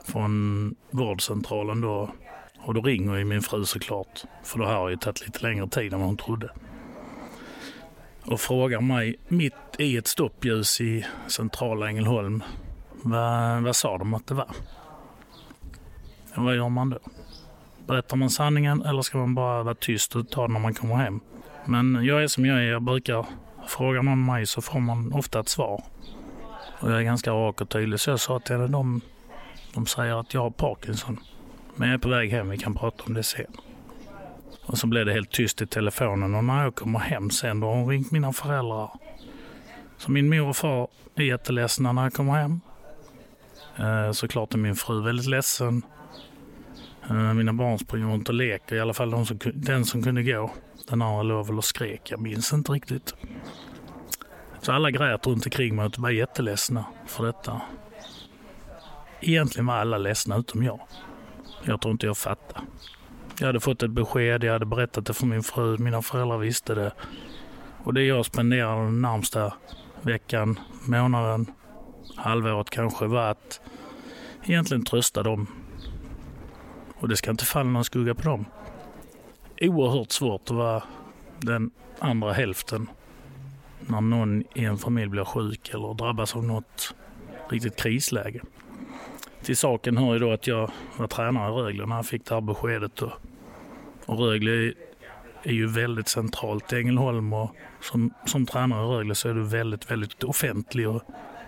från 0.05 0.75
vårdcentralen 0.89 1.81
då. 1.81 2.09
Och 2.61 2.73
då 2.73 2.81
ringer 2.81 3.15
ju 3.15 3.25
min 3.25 3.41
fru 3.41 3.65
såklart, 3.65 4.23
för 4.43 4.59
det 4.59 4.67
här 4.67 4.75
har 4.75 4.89
ju 4.89 4.97
tagit 4.97 5.25
lite 5.25 5.47
längre 5.47 5.67
tid 5.67 5.93
än 5.93 5.99
vad 5.99 6.07
hon 6.07 6.17
trodde 6.17 6.49
och 8.31 8.39
frågar 8.39 8.81
mig 8.81 9.15
mitt 9.27 9.53
i 9.77 9.97
ett 9.97 10.07
stoppljus 10.07 10.81
i 10.81 11.05
centrala 11.27 11.89
Ängelholm 11.89 12.43
vad, 13.01 13.63
vad 13.63 13.75
sa 13.75 13.97
de 13.97 14.13
att 14.13 14.27
det 14.27 14.33
var? 14.33 14.47
Vad 16.35 16.55
gör 16.55 16.69
man 16.69 16.89
då? 16.89 16.97
Berättar 17.87 18.17
man 18.17 18.29
sanningen 18.29 18.85
eller 18.85 19.01
ska 19.01 19.17
man 19.17 19.35
bara 19.35 19.63
vara 19.63 19.75
tyst 19.75 20.15
och 20.15 20.29
ta 20.29 20.47
det 20.47 20.53
när 20.53 20.59
man 20.59 20.73
kommer 20.73 20.95
hem? 20.95 21.19
Men 21.65 22.05
jag 22.05 22.23
är 22.23 22.27
som 22.27 22.45
jag 22.45 22.57
är. 22.57 22.63
Jag 22.63 22.81
brukar, 22.81 23.25
fråga 23.67 24.01
någon 24.01 24.25
mig 24.25 24.45
så 24.45 24.61
får 24.61 24.79
man 24.79 25.13
ofta 25.13 25.39
ett 25.39 25.49
svar. 25.49 25.83
Och 26.79 26.91
jag 26.91 26.99
är 26.99 27.03
ganska 27.03 27.31
rak 27.31 27.61
och 27.61 27.69
tydlig 27.69 27.99
så 27.99 28.09
jag 28.09 28.19
sa 28.19 28.39
till 28.39 28.55
henne, 28.55 28.67
de, 28.67 29.01
de 29.73 29.85
säger 29.85 30.19
att 30.19 30.33
jag 30.33 30.41
har 30.41 30.49
Parkinson. 30.49 31.19
Men 31.75 31.87
jag 31.87 31.93
är 31.93 31.99
på 31.99 32.09
väg 32.09 32.31
hem, 32.31 32.49
vi 32.49 32.57
kan 32.57 32.75
prata 32.75 33.03
om 33.07 33.13
det 33.13 33.23
sen. 33.23 33.45
Och 34.65 34.77
så 34.77 34.87
blev 34.87 35.05
det 35.05 35.13
helt 35.13 35.31
tyst 35.31 35.61
i 35.61 35.67
telefonen 35.67 36.35
och 36.35 36.43
när 36.43 36.63
jag 36.63 36.75
kommer 36.75 36.99
hem 36.99 37.29
sen 37.29 37.59
då 37.59 37.67
har 37.67 37.75
hon 37.75 37.89
ringt 37.89 38.11
mina 38.11 38.33
föräldrar. 38.33 38.89
Så 39.97 40.11
min 40.11 40.29
mor 40.29 40.47
och 40.47 40.57
far 40.57 40.87
är 41.15 41.23
jätteledsna 41.23 41.91
när 41.91 42.03
jag 42.03 42.13
kommer 42.13 42.33
hem. 42.33 42.61
Eh, 43.77 44.11
såklart 44.11 44.53
är 44.53 44.57
min 44.57 44.75
fru 44.75 45.01
väldigt 45.01 45.25
ledsen. 45.25 45.81
Eh, 47.09 47.33
mina 47.33 47.53
barn 47.53 47.79
springer 47.79 48.07
runt 48.07 48.29
och 48.29 48.35
leker, 48.35 48.75
i 48.75 48.79
alla 48.79 48.93
fall 48.93 49.11
de 49.11 49.25
som, 49.25 49.39
den 49.53 49.85
som 49.85 50.03
kunde 50.03 50.23
gå. 50.23 50.51
Den 50.89 51.01
andra 51.01 51.23
låg 51.23 51.47
väl 51.47 51.57
och 51.57 51.65
skrek, 51.65 52.11
jag 52.11 52.21
minns 52.21 52.53
inte 52.53 52.71
riktigt. 52.71 53.15
Så 54.61 54.71
alla 54.71 54.91
grät 54.91 55.27
runt 55.27 55.45
omkring 55.45 55.75
mig 55.75 55.85
och 55.85 55.99
var 55.99 56.09
jätteledsna 56.09 56.85
för 57.07 57.25
detta. 57.25 57.61
Egentligen 59.21 59.65
var 59.65 59.75
alla 59.75 59.97
ledsna 59.97 60.37
utom 60.37 60.63
jag. 60.63 60.79
Jag 61.63 61.81
tror 61.81 61.91
inte 61.91 62.05
jag 62.05 62.17
fattade. 62.17 62.65
Jag 63.39 63.47
hade 63.47 63.59
fått 63.59 63.83
ett 63.83 63.91
besked, 63.91 64.43
jag 64.43 64.53
hade 64.53 64.65
berättat 64.65 65.05
det 65.05 65.13
för 65.13 65.25
min 65.25 65.43
fru, 65.43 65.77
mina 65.77 66.01
föräldrar 66.01 66.37
visste 66.37 66.75
det. 66.75 66.91
Och 67.83 67.93
det 67.93 68.03
jag 68.03 68.25
spenderade 68.25 68.83
den 68.83 69.01
närmsta 69.01 69.53
veckan, 70.01 70.59
månaden, 70.87 71.45
halvåret 72.15 72.69
kanske 72.69 73.05
var 73.05 73.31
att 73.31 73.61
egentligen 74.43 74.85
trösta 74.85 75.23
dem. 75.23 75.47
Och 76.99 77.07
det 77.07 77.17
ska 77.17 77.31
inte 77.31 77.45
falla 77.45 77.69
någon 77.69 77.83
skugga 77.83 78.15
på 78.15 78.21
dem. 78.21 78.45
Oerhört 79.61 80.11
svårt 80.11 80.41
att 80.41 80.55
vara 80.55 80.83
den 81.39 81.71
andra 81.99 82.33
hälften 82.33 82.89
när 83.79 84.01
någon 84.01 84.43
i 84.53 84.65
en 84.65 84.77
familj 84.77 85.07
blir 85.07 85.25
sjuk 85.25 85.69
eller 85.73 85.93
drabbas 85.93 86.35
av 86.35 86.43
något 86.43 86.95
riktigt 87.49 87.75
krisläge. 87.75 88.41
Till 89.43 89.57
saken 89.57 89.97
hör 89.97 90.13
ju 90.13 90.19
då 90.19 90.31
att 90.31 90.47
jag 90.47 90.71
var 90.97 91.07
tränare 91.07 91.49
i 91.49 91.63
Rögle 91.63 91.85
när 91.85 91.95
jag 91.95 92.05
fick 92.05 92.25
det 92.25 92.33
här 92.33 92.41
beskedet. 92.41 93.01
Och 93.01 93.11
och 94.09 94.19
Rögle 94.19 94.73
är 95.43 95.51
ju 95.51 95.67
väldigt 95.67 96.07
centralt 96.07 96.73
i 96.73 96.75
Ängelholm 96.75 97.33
och 97.33 97.55
som, 97.81 98.13
som 98.25 98.45
tränare 98.45 98.85
i 98.85 98.97
Rögle 98.97 99.15
så 99.15 99.29
är 99.29 99.33
du 99.33 99.43
väldigt, 99.43 99.91
väldigt 99.91 100.23
offentlig 100.23 100.89
och 100.89 101.01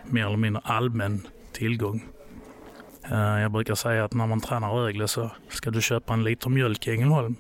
mer 0.05 0.25
eller 0.25 0.38
mindre 0.38 0.62
allmän 0.65 1.27
tillgång. 1.51 2.03
Eh, 3.12 3.41
jag 3.41 3.51
brukar 3.51 3.75
säga 3.75 4.06
att 4.06 4.13
när 4.13 4.27
man 4.27 4.41
tränar 4.41 4.70
Rögle 4.70 5.08
så 5.08 5.32
ska 5.50 5.72
du 5.72 5.82
köpa 5.82 6.13
en 6.13 6.24
liter 6.24 6.50
mjölk 6.50 6.88
i 6.88 6.91
Ängelholm 6.91 7.36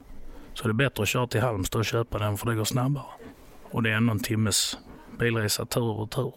så 0.53 0.63
är 0.63 0.67
det 0.67 0.73
bättre 0.73 1.03
att 1.03 1.09
köra 1.09 1.27
till 1.27 1.41
Halmstad 1.41 1.79
och 1.79 1.85
köpa 1.85 2.19
den 2.19 2.37
för 2.37 2.49
det 2.49 2.55
går 2.55 2.63
snabbare. 2.63 3.05
Och 3.63 3.83
det 3.83 3.89
är 3.89 3.93
ändå 3.93 4.11
en 4.11 4.19
timmes 4.19 4.77
bilresa 5.19 5.65
tur 5.65 5.99
och 5.99 6.11
tur. 6.11 6.33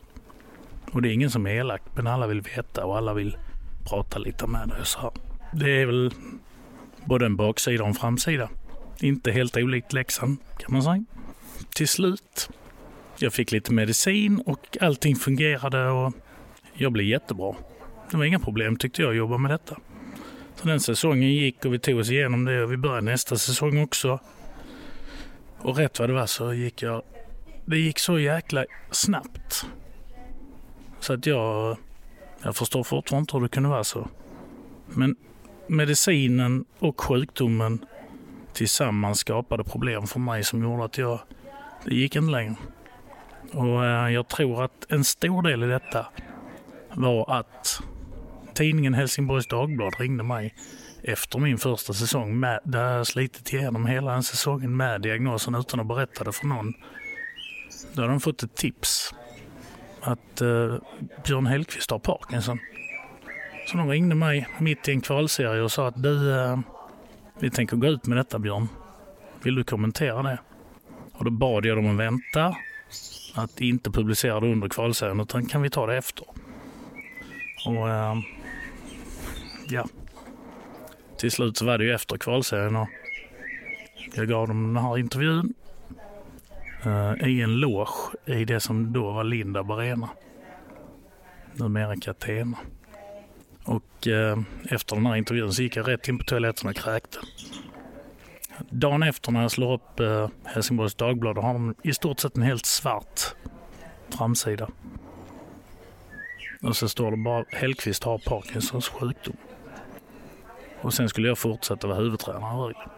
Och 0.92 1.02
det 1.02 1.08
är 1.08 1.12
ingen 1.12 1.30
som 1.30 1.46
är 1.46 1.50
elak 1.50 1.82
men 1.96 2.06
alla 2.06 2.26
vill 2.26 2.40
veta 2.40 2.84
och 2.84 2.96
alla 2.96 3.14
vill 3.14 3.36
prata 3.84 4.18
lite 4.18 4.46
med 4.46 4.68
dig. 4.68 4.78
Så 4.82 5.12
det 5.52 5.70
är 5.70 5.86
väl 5.86 6.14
både 7.04 7.26
en 7.26 7.36
baksida 7.36 7.82
och 7.82 7.88
en 7.88 7.94
framsida. 7.94 8.48
Inte 9.00 9.32
helt 9.32 9.56
olikt 9.56 9.92
Leksand 9.92 10.36
kan 10.58 10.72
man 10.72 10.82
säga. 10.82 11.04
Till 11.74 11.88
slut, 11.88 12.50
jag 13.18 13.32
fick 13.32 13.52
lite 13.52 13.72
medicin 13.72 14.42
och 14.46 14.78
allting 14.80 15.16
fungerade 15.16 15.88
och 15.90 16.12
jag 16.74 16.92
blev 16.92 17.06
jättebra. 17.06 17.54
Det 18.10 18.16
var 18.16 18.24
inga 18.24 18.38
problem 18.38 18.76
tyckte 18.76 19.02
jag 19.02 19.10
att 19.10 19.16
jobba 19.16 19.38
med 19.38 19.50
detta. 19.50 19.76
Så 20.54 20.68
den 20.68 20.80
säsongen 20.80 21.30
gick 21.30 21.64
och 21.64 21.74
vi 21.74 21.78
tog 21.78 21.98
oss 21.98 22.10
igenom 22.10 22.44
det 22.44 22.62
och 22.62 22.72
vi 22.72 22.76
började 22.76 23.00
nästa 23.00 23.36
säsong 23.36 23.82
också. 23.82 24.18
Och 25.58 25.76
rätt 25.76 25.98
vad 25.98 26.08
det 26.08 26.12
var 26.12 26.26
så 26.26 26.52
gick 26.52 26.82
jag... 26.82 27.02
Det 27.64 27.78
gick 27.78 27.98
så 27.98 28.18
jäkla 28.18 28.64
snabbt. 28.90 29.66
Så 31.00 31.12
att 31.12 31.26
jag... 31.26 31.76
Jag 32.42 32.56
förstår 32.56 32.82
fortfarande 32.82 33.22
inte 33.22 33.36
hur 33.36 33.42
det 33.42 33.48
kunde 33.48 33.68
vara 33.68 33.84
så. 33.84 34.08
Men 34.86 35.16
medicinen 35.66 36.64
och 36.78 37.00
sjukdomen 37.00 37.86
tillsammans 38.52 39.18
skapade 39.18 39.64
problem 39.64 40.06
för 40.06 40.20
mig 40.20 40.44
som 40.44 40.62
gjorde 40.62 40.84
att 40.84 40.98
jag, 40.98 41.20
det 41.84 41.94
gick 41.94 42.16
inte 42.16 42.32
längre. 42.32 42.56
Och 43.52 43.84
eh, 43.84 44.12
jag 44.12 44.28
tror 44.28 44.64
att 44.64 44.86
en 44.88 45.04
stor 45.04 45.42
del 45.42 45.62
i 45.62 45.66
detta 45.66 46.06
var 46.94 47.38
att 47.38 47.82
tidningen 48.54 48.94
Helsingborgs 48.94 49.46
Dagblad 49.46 49.94
ringde 49.98 50.24
mig 50.24 50.54
efter 51.02 51.38
min 51.38 51.58
första 51.58 51.92
säsong 51.92 52.40
med, 52.40 52.60
där 52.64 52.96
jag 52.96 53.06
slitit 53.06 53.52
igenom 53.52 53.86
hela 53.86 54.12
den 54.12 54.22
säsongen 54.22 54.76
med 54.76 55.00
diagnosen 55.00 55.54
utan 55.54 55.80
att 55.80 55.86
berätta 55.86 56.24
det 56.24 56.32
för 56.32 56.46
någon. 56.46 56.74
Då 57.92 58.02
hade 58.02 58.12
de 58.12 58.20
fått 58.20 58.42
ett 58.42 58.56
tips 58.56 59.14
att 60.00 60.40
eh, 60.40 60.74
Björn 61.24 61.46
Hellkvist 61.46 61.90
har 61.90 61.98
Parkinson. 61.98 62.58
Så 63.66 63.76
de 63.76 63.90
ringde 63.90 64.14
mig 64.14 64.48
mitt 64.58 64.88
i 64.88 64.92
en 64.92 65.00
kvalserie 65.00 65.62
och 65.62 65.72
sa 65.72 65.88
att 65.88 66.02
du, 66.02 66.40
eh, 66.40 66.58
vi 67.38 67.50
tänker 67.50 67.76
gå 67.76 67.86
ut 67.86 68.06
med 68.06 68.18
detta 68.18 68.38
Björn. 68.38 68.68
Vill 69.42 69.54
du 69.54 69.64
kommentera 69.64 70.22
det? 70.22 70.38
Och 71.12 71.24
då 71.24 71.30
bad 71.30 71.66
jag 71.66 71.76
dem 71.76 71.90
att 71.90 71.96
vänta, 71.96 72.56
att 73.34 73.60
inte 73.60 73.90
publicera 73.90 74.40
det 74.40 74.46
under 74.46 74.68
kvalserien, 74.68 75.20
utan 75.20 75.46
kan 75.46 75.62
vi 75.62 75.70
ta 75.70 75.86
det 75.86 75.96
efter? 75.96 76.26
Och 77.66 77.88
eh, 77.88 78.14
ja, 79.68 79.86
till 81.18 81.30
slut 81.30 81.56
så 81.56 81.64
var 81.64 81.78
det 81.78 81.84
ju 81.84 81.94
efter 81.94 82.16
kvalserien 82.16 82.76
och 82.76 82.88
jag 84.14 84.28
gav 84.28 84.48
dem 84.48 84.74
den 84.74 84.84
här 84.84 84.98
intervjun 84.98 85.54
uh, 86.86 87.28
i 87.28 87.40
en 87.40 87.56
loge 87.56 87.92
i 88.24 88.44
det 88.44 88.60
som 88.60 88.92
då 88.92 89.12
var 89.12 89.24
Lindab 89.24 89.70
Arena. 89.70 90.08
Numera 91.52 91.96
Catena. 91.96 92.58
Och 93.64 94.06
uh, 94.06 94.42
efter 94.70 94.96
den 94.96 95.06
här 95.06 95.16
intervjun 95.16 95.52
så 95.52 95.62
gick 95.62 95.76
jag 95.76 95.88
rätt 95.88 96.08
in 96.08 96.18
på 96.18 96.24
toaletten 96.24 96.68
och 96.68 96.76
kräkte. 96.76 97.18
Dagen 98.70 99.02
efter 99.02 99.32
när 99.32 99.42
jag 99.42 99.50
slår 99.50 99.72
upp 99.74 100.00
uh, 100.00 100.28
Helsingborgs 100.44 100.94
Dagblad 100.94 101.38
har 101.38 101.52
de 101.52 101.74
i 101.82 101.92
stort 101.92 102.20
sett 102.20 102.36
en 102.36 102.42
helt 102.42 102.66
svart 102.66 103.20
framsida. 104.08 104.68
Och 106.62 106.76
så 106.76 106.88
står 106.88 107.10
det 107.10 107.16
bara 107.16 107.44
Hellqvist 107.48 108.04
har 108.04 108.18
Parkinsons 108.18 108.88
sjukdom. 108.88 109.36
Och 110.84 110.94
sen 110.94 111.08
skulle 111.08 111.28
jag 111.28 111.38
fortsätta 111.38 111.86
vara 111.86 111.98
huvudtränare 111.98 112.54
i 112.54 112.60
Rögle. 112.62 112.90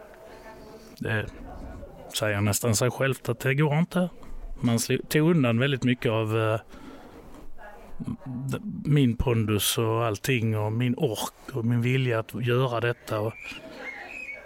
Det 0.99 1.25
säger 2.17 2.41
nästan 2.41 2.75
sig 2.75 2.91
självt 2.91 3.29
att 3.29 3.39
det 3.39 3.55
går 3.55 3.79
inte. 3.79 4.09
man 4.61 4.79
tog 5.09 5.29
undan 5.29 5.59
väldigt 5.59 5.83
mycket 5.83 6.11
av 6.11 6.37
eh, 6.37 6.59
min 8.85 9.17
pondus 9.17 9.77
och 9.77 10.05
allting 10.05 10.57
och 10.57 10.71
min 10.71 10.95
ork 10.97 11.55
och 11.55 11.65
min 11.65 11.81
vilja 11.81 12.19
att 12.19 12.45
göra 12.45 12.79
detta. 12.79 13.19
Och 13.19 13.33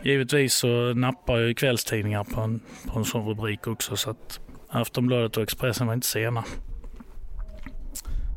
givetvis 0.03 0.53
så 0.53 0.93
nappar 0.93 1.37
jag 1.37 1.57
kvällstidningar 1.57 2.23
på 2.23 2.41
en, 2.41 2.59
på 2.87 2.99
en 2.99 3.05
sån 3.05 3.27
rubrik 3.27 3.67
också 3.67 3.95
så 3.95 4.09
att 4.09 4.39
Aftonbladet 4.69 5.37
och 5.37 5.43
Expressen 5.43 5.87
var 5.87 5.93
inte 5.93 6.07
sena. 6.07 6.43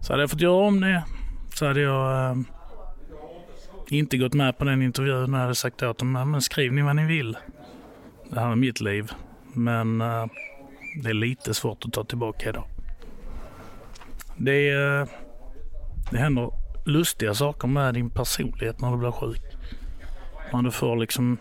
Så 0.03 0.13
hade 0.13 0.23
jag 0.23 0.31
fått 0.31 0.41
göra 0.41 0.67
om 0.67 0.81
det 0.81 1.05
så 1.55 1.67
hade 1.67 1.81
jag 1.81 2.31
eh, 2.31 2.37
inte 3.89 4.17
gått 4.17 4.35
med 4.35 4.59
på 4.59 4.65
den 4.65 4.83
intervjun. 4.83 5.33
Jag 5.33 5.41
hade 5.41 5.55
sagt 5.55 5.83
åt 5.83 5.99
dem, 5.99 6.13
men 6.13 6.43
skriv 6.43 6.73
ni 6.73 6.83
vad 6.83 6.97
ni 6.97 7.07
vill. 7.07 7.37
Det 8.31 8.41
här 8.41 8.51
är 8.51 8.57
mitt 8.57 8.81
liv. 8.81 9.13
Men 9.53 10.01
uh, 10.01 10.27
det 11.03 11.11
är 11.11 11.15
lite 11.15 11.55
svårt 11.55 11.85
att 11.85 11.93
ta 11.93 12.05
tillbaka 12.05 12.49
idag. 12.49 12.65
Det, 14.37 14.75
uh, 14.75 15.07
det 16.11 16.19
händer 16.19 16.51
lustiga 16.85 17.35
saker 17.35 17.69
med 17.69 17.95
din 17.95 18.11
personlighet 18.11 18.81
när 18.81 18.91
du 18.91 18.97
blir 18.97 19.11
sjuk. 19.11 19.43
Man 20.53 20.65
du 20.65 20.71
får 20.71 20.97
liksom 20.97 21.39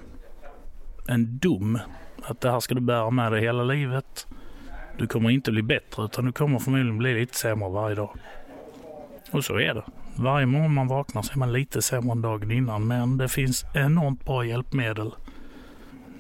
en 1.08 1.38
dom 1.38 1.80
att 2.24 2.42
det 2.42 2.52
här 2.52 2.60
ska 2.60 2.76
du 2.76 2.82
bära 2.82 3.10
med 3.10 3.32
dig 3.32 3.42
hela 3.42 3.64
livet. 3.64 4.28
Du 4.98 5.08
kommer 5.08 5.30
inte 5.30 5.52
bli 5.52 5.62
bättre 5.62 6.04
utan 6.04 6.26
du 6.26 6.32
kommer 6.32 6.60
förmodligen 6.60 6.98
bli 6.98 7.14
lite 7.20 7.38
sämre 7.38 7.70
varje 7.70 7.96
dag. 7.96 8.18
Och 9.32 9.46
så 9.46 9.60
är 9.60 9.74
det. 9.74 9.84
Varje 10.16 10.46
morgon 10.46 10.74
man 10.74 10.88
vaknar 10.88 11.22
så 11.22 11.34
är 11.34 11.38
man 11.38 11.54
lite 11.54 11.82
sämre 11.82 12.12
än 12.12 12.22
dagen 12.22 12.52
innan 12.52 12.88
men 12.88 13.18
det 13.18 13.30
finns 13.30 13.66
enormt 13.74 14.26
bra 14.26 14.46
hjälpmedel. 14.46 15.12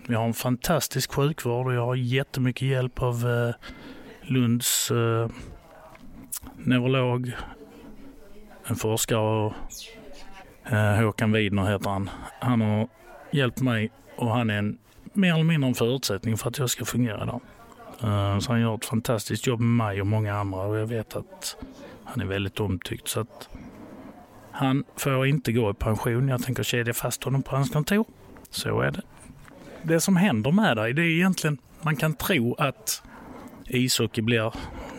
Vi 0.07 0.15
har 0.15 0.25
en 0.25 0.33
fantastisk 0.33 1.13
sjukvård 1.13 1.67
och 1.67 1.73
jag 1.73 1.85
har 1.85 1.95
jättemycket 1.95 2.67
hjälp 2.67 3.01
av 3.01 3.29
eh, 3.29 3.55
Lunds 4.21 4.91
eh, 4.91 5.29
neurolog, 6.57 7.31
en 8.65 8.75
forskare 8.75 9.45
och 9.45 9.53
eh, 10.73 11.03
Håkan 11.03 11.31
Widner 11.31 11.71
heter 11.71 11.89
han. 11.89 12.09
Han 12.39 12.62
har 12.62 12.88
hjälpt 13.31 13.62
mig 13.62 13.91
och 14.15 14.31
han 14.31 14.50
är 14.50 14.57
en 14.57 14.77
mer 15.13 15.33
eller 15.33 15.43
mindre 15.43 15.67
en 15.67 15.75
förutsättning 15.75 16.38
för 16.38 16.50
att 16.50 16.57
jag 16.57 16.69
ska 16.69 16.85
fungera 16.85 17.23
idag. 17.23 17.41
Eh, 18.03 18.39
så 18.39 18.51
han 18.51 18.62
gör 18.62 18.75
ett 18.75 18.85
fantastiskt 18.85 19.47
jobb 19.47 19.59
med 19.59 19.88
mig 19.88 20.01
och 20.01 20.07
många 20.07 20.35
andra 20.35 20.62
och 20.62 20.77
jag 20.77 20.85
vet 20.85 21.15
att 21.15 21.57
han 22.03 22.21
är 22.21 22.25
väldigt 22.25 22.59
omtyckt. 22.59 23.07
Så 23.07 23.19
att 23.19 23.50
han 24.53 24.83
får 24.95 25.27
inte 25.27 25.51
gå 25.51 25.72
i 25.72 25.74
pension. 25.74 26.27
Jag 26.27 26.43
tänker 26.43 26.63
kedja 26.63 26.93
fast 26.93 27.24
honom 27.24 27.43
på 27.43 27.55
hans 27.55 27.69
kontor. 27.69 28.05
Så 28.50 28.81
är 28.81 28.91
det. 28.91 29.01
Det 29.81 30.00
som 30.00 30.15
händer 30.15 30.51
med 30.51 30.77
dig, 30.77 30.93
det 30.93 31.01
är 31.01 31.05
egentligen, 31.05 31.57
man 31.81 31.95
kan 31.95 32.13
tro 32.13 32.55
att 32.55 33.03
ishockey 33.65 34.22
blir 34.22 34.53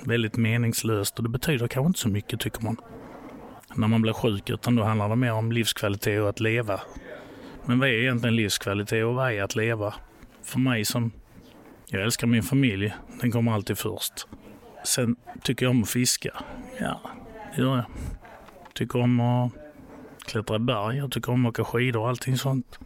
väldigt 0.05 0.37
meningslöst 0.37 1.19
och 1.19 1.23
det 1.23 1.29
betyder 1.29 1.69
kanske 1.69 1.87
inte 1.87 1.99
så 1.99 2.09
mycket 2.09 2.41
tycker 2.41 2.63
man. 2.63 2.77
När 3.75 3.89
man 3.89 4.03
blir 4.03 4.13
sjuk, 4.13 4.51
utan 4.51 4.77
då 4.77 4.83
handlar 4.83 5.09
det 5.09 5.17
mer 5.17 5.33
om 5.33 5.53
livskvalitet 5.53 6.21
och 6.21 6.29
att 6.29 6.41
leva. 6.41 6.81
Men 7.65 7.79
vad 7.79 7.89
är 7.89 7.93
egentligen 7.93 8.37
livskvalitet 8.37 9.05
och 9.05 9.15
vad 9.15 9.33
är 9.33 9.43
att 9.43 9.57
leva? 9.57 9.95
För 10.43 10.59
mig 10.59 10.85
som, 10.85 11.13
jag 11.89 12.03
älskar 12.03 12.27
min 12.27 12.43
familj, 12.43 12.95
den 13.21 13.33
kommer 13.33 13.53
alltid 13.53 13.79
först. 13.79 14.27
Sen 14.85 15.17
tycker 15.43 15.67
jag 15.67 15.71
om 15.71 15.83
att 15.83 15.91
fiska. 15.91 16.31
Ja, 16.81 17.01
det 17.57 17.63
gör 17.63 17.77
jag. 17.77 17.85
Tycker 18.75 19.01
om 19.01 19.21
att 19.21 19.53
klättra 20.27 20.57
i 20.57 20.59
berg, 20.59 20.97
jag 20.97 21.13
tycker 21.13 21.33
om 21.33 21.47
att 21.47 21.51
åka 21.51 21.65
skidor 21.65 22.01
och 22.01 22.09
allting 22.09 22.39
sånt. 22.39 22.79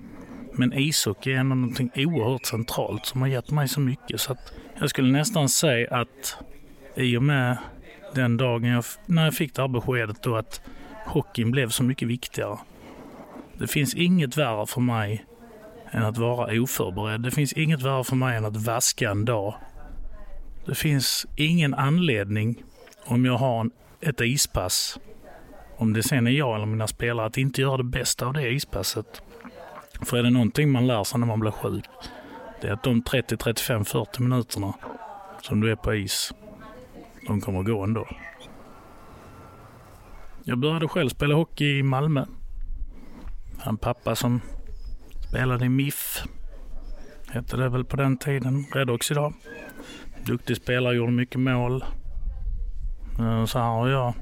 Men 0.52 0.72
ishockey 0.72 1.32
är 1.32 1.38
ändå 1.38 1.54
någonting 1.54 1.90
oerhört 1.96 2.46
centralt 2.46 3.06
som 3.06 3.20
har 3.20 3.28
gett 3.28 3.50
mig 3.50 3.68
så 3.68 3.80
mycket. 3.80 4.20
Så 4.20 4.32
att 4.32 4.52
jag 4.80 4.90
skulle 4.90 5.12
nästan 5.12 5.48
säga 5.48 5.96
att 5.96 6.36
i 6.96 7.16
och 7.16 7.22
med 7.22 7.56
den 8.14 8.36
dagen 8.36 8.64
jag, 8.64 8.84
när 9.06 9.24
jag 9.24 9.34
fick 9.34 9.54
det 9.54 9.62
här 9.62 9.68
beskedet 9.68 10.22
då 10.22 10.36
att 10.36 10.60
hockeyn 11.06 11.50
blev 11.50 11.68
så 11.68 11.82
mycket 11.82 12.08
viktigare. 12.08 12.58
Det 13.58 13.66
finns 13.66 13.94
inget 13.94 14.36
värre 14.36 14.66
för 14.66 14.80
mig 14.80 15.24
än 15.90 16.02
att 16.02 16.18
vara 16.18 16.62
oförberedd. 16.62 17.20
Det 17.20 17.30
finns 17.30 17.52
inget 17.52 17.82
värre 17.82 18.04
för 18.04 18.16
mig 18.16 18.36
än 18.36 18.44
att 18.44 18.56
vaska 18.56 19.10
en 19.10 19.24
dag. 19.24 19.54
Det 20.66 20.74
finns 20.74 21.26
ingen 21.36 21.74
anledning 21.74 22.62
om 23.04 23.24
jag 23.24 23.38
har 23.38 23.60
en, 23.60 23.70
ett 24.00 24.20
ispass, 24.20 24.98
om 25.78 25.92
det 25.92 26.02
sen 26.02 26.26
är 26.26 26.30
jag 26.30 26.56
eller 26.56 26.66
mina 26.66 26.86
spelare, 26.86 27.26
att 27.26 27.36
inte 27.36 27.60
göra 27.60 27.76
det 27.76 27.84
bästa 27.84 28.26
av 28.26 28.32
det 28.32 28.50
ispasset. 28.50 29.22
För 30.02 30.16
är 30.16 30.22
det 30.22 30.30
någonting 30.30 30.72
man 30.72 30.86
lär 30.86 31.04
sig 31.04 31.20
när 31.20 31.26
man 31.26 31.40
blir 31.40 31.50
sjuk, 31.50 31.84
det 32.60 32.68
är 32.68 32.72
att 32.72 32.82
de 32.82 33.02
30, 33.02 33.36
35, 33.36 33.84
40 33.84 34.22
minuterna 34.22 34.74
som 35.42 35.60
du 35.60 35.70
är 35.70 35.76
på 35.76 35.94
is, 35.94 36.34
de 37.26 37.40
kommer 37.40 37.62
gå 37.62 37.82
ändå. 37.82 38.08
Jag 40.44 40.58
började 40.58 40.88
själv 40.88 41.08
spela 41.08 41.34
hockey 41.34 41.78
i 41.78 41.82
Malmö. 41.82 42.24
En 43.66 43.76
pappa 43.76 44.16
som 44.16 44.40
spelade 45.28 45.64
i 45.64 45.68
MIF, 45.68 46.22
hette 47.30 47.56
det 47.56 47.68
väl 47.68 47.84
på 47.84 47.96
den 47.96 48.18
tiden, 48.18 48.64
Redox 48.74 49.10
idag. 49.10 49.34
Duktig 50.26 50.56
spelare, 50.56 50.96
gjorde 50.96 51.12
mycket 51.12 51.40
mål. 51.40 51.84
Eh, 53.18 53.44
så 53.44 53.58
här, 53.58 53.70
och 53.70 53.88
jag, 53.88 54.14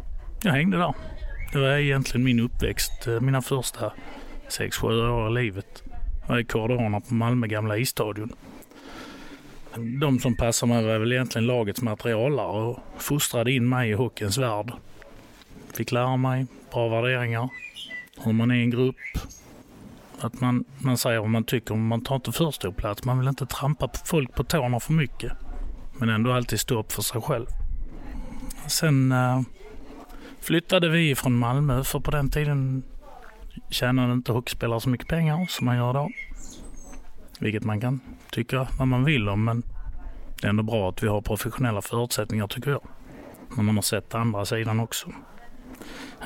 jag 0.42 0.52
hängde 0.52 0.78
där. 0.78 0.94
Det 1.56 1.62
var 1.62 1.76
egentligen 1.76 2.24
min 2.24 2.40
uppväxt, 2.40 3.06
eh, 3.06 3.20
mina 3.20 3.42
första 3.42 3.92
6-7 4.48 5.10
år 5.10 5.30
i 5.30 5.42
livet. 5.42 5.82
Jag 6.22 6.28
var 6.28 6.38
i 6.38 6.44
korridorerna 6.44 7.00
på 7.00 7.14
Malmö 7.14 7.46
gamla 7.46 7.76
isstadion. 7.76 8.32
De 10.00 10.18
som 10.18 10.36
passade 10.36 10.72
mig 10.72 10.84
var 10.84 10.98
väl 10.98 11.12
egentligen 11.12 11.46
lagets 11.46 11.82
materialare 11.82 12.62
och 12.62 12.78
fostrade 12.98 13.52
in 13.52 13.68
mig 13.68 13.90
i 13.90 13.92
hockeyns 13.92 14.38
värld. 14.38 14.72
Fick 15.72 15.92
lära 15.92 16.16
mig 16.16 16.46
bra 16.72 16.88
värderingar, 16.88 17.48
hur 18.24 18.32
man 18.32 18.50
är 18.50 18.54
i 18.54 18.62
en 18.62 18.70
grupp, 18.70 18.96
att 20.20 20.40
man, 20.40 20.64
man 20.78 20.98
säger 20.98 21.20
vad 21.20 21.30
man 21.30 21.44
tycker, 21.44 21.74
men 21.74 21.86
man 21.86 22.04
tar 22.04 22.14
inte 22.14 22.32
för 22.32 22.50
stor 22.50 22.72
plats. 22.72 23.04
Man 23.04 23.18
vill 23.18 23.28
inte 23.28 23.46
trampa 23.46 23.90
folk 24.04 24.34
på 24.34 24.44
tårna 24.44 24.80
för 24.80 24.92
mycket. 24.92 25.32
Men 25.98 26.08
ändå 26.08 26.32
alltid 26.32 26.60
stå 26.60 26.80
upp 26.80 26.92
för 26.92 27.02
sig 27.02 27.20
själv. 27.20 27.46
Sen 28.66 29.12
eh, 29.12 29.40
flyttade 30.46 30.88
vi 30.88 31.14
från 31.14 31.38
Malmö, 31.38 31.85
för 31.85 32.00
på 32.00 32.11
den 32.11 32.30
tiden 32.30 32.82
tjänade 33.70 34.12
inte 34.12 34.32
hockeyspelare 34.32 34.80
så 34.80 34.88
mycket 34.88 35.09
pengar 35.09 35.46
som 35.48 35.66
man 35.66 35.76
gör 35.76 35.90
idag. 35.90 36.12
Vilket 37.40 37.64
man 37.64 37.80
kan 37.80 38.00
tycka 38.30 38.68
vad 38.78 38.88
man 38.88 39.04
vill 39.04 39.28
om, 39.28 39.44
men 39.44 39.62
det 40.40 40.46
är 40.46 40.48
ändå 40.48 40.62
bra 40.62 40.88
att 40.88 41.02
vi 41.02 41.09
har 41.09 41.20
professionella 41.20 41.82
förutsättningar 41.82 42.46
tycker 42.46 42.70
jag. 42.70 42.82
När 43.56 43.62
man 43.62 43.74
har 43.74 43.82
sett 43.82 44.14
andra 44.14 44.44
sidan 44.44 44.80
också. 44.80 45.09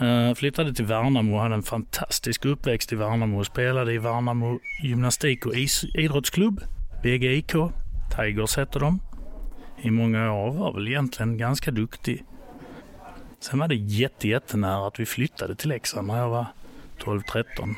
Uh, 0.02 0.34
flyttade 0.34 0.74
till 0.74 0.84
Värnamo 0.84 1.34
och 1.34 1.42
hade 1.42 1.54
en 1.54 1.62
fantastisk 1.62 2.44
uppväxt 2.44 2.92
i 2.92 2.96
Värnamo 2.96 3.38
och 3.38 3.46
spelade 3.46 3.92
i 3.92 3.98
Värnamo 3.98 4.58
gymnastik 4.82 5.46
och 5.46 5.54
is 5.54 5.84
idrottsklubb, 5.84 6.60
VGIK. 7.02 7.52
Tigers 8.16 8.56
hette 8.56 8.78
de. 8.78 9.00
I 9.82 9.90
många 9.90 10.32
år 10.32 10.52
var 10.52 10.72
väl 10.72 10.88
egentligen 10.88 11.38
ganska 11.38 11.70
duktig. 11.70 12.24
Sen 13.40 13.58
var 13.58 13.68
det 13.68 13.74
jätte, 13.74 14.28
jättenära 14.28 14.86
att 14.86 15.00
vi 15.00 15.06
flyttade 15.06 15.54
till 15.54 15.68
Leksand 15.68 16.06
när 16.06 16.18
jag 16.18 16.28
var 16.28 16.46
12-13. 16.98 17.74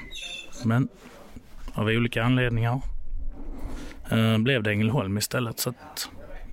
Men 0.65 0.89
av 1.75 1.87
olika 1.87 2.25
anledningar 2.25 2.81
eh, 4.11 4.39
blev 4.39 4.63
det 4.63 4.71
Ängelholm 4.71 5.19
istället. 5.19 5.59
Så 5.59 5.71
att 5.71 6.11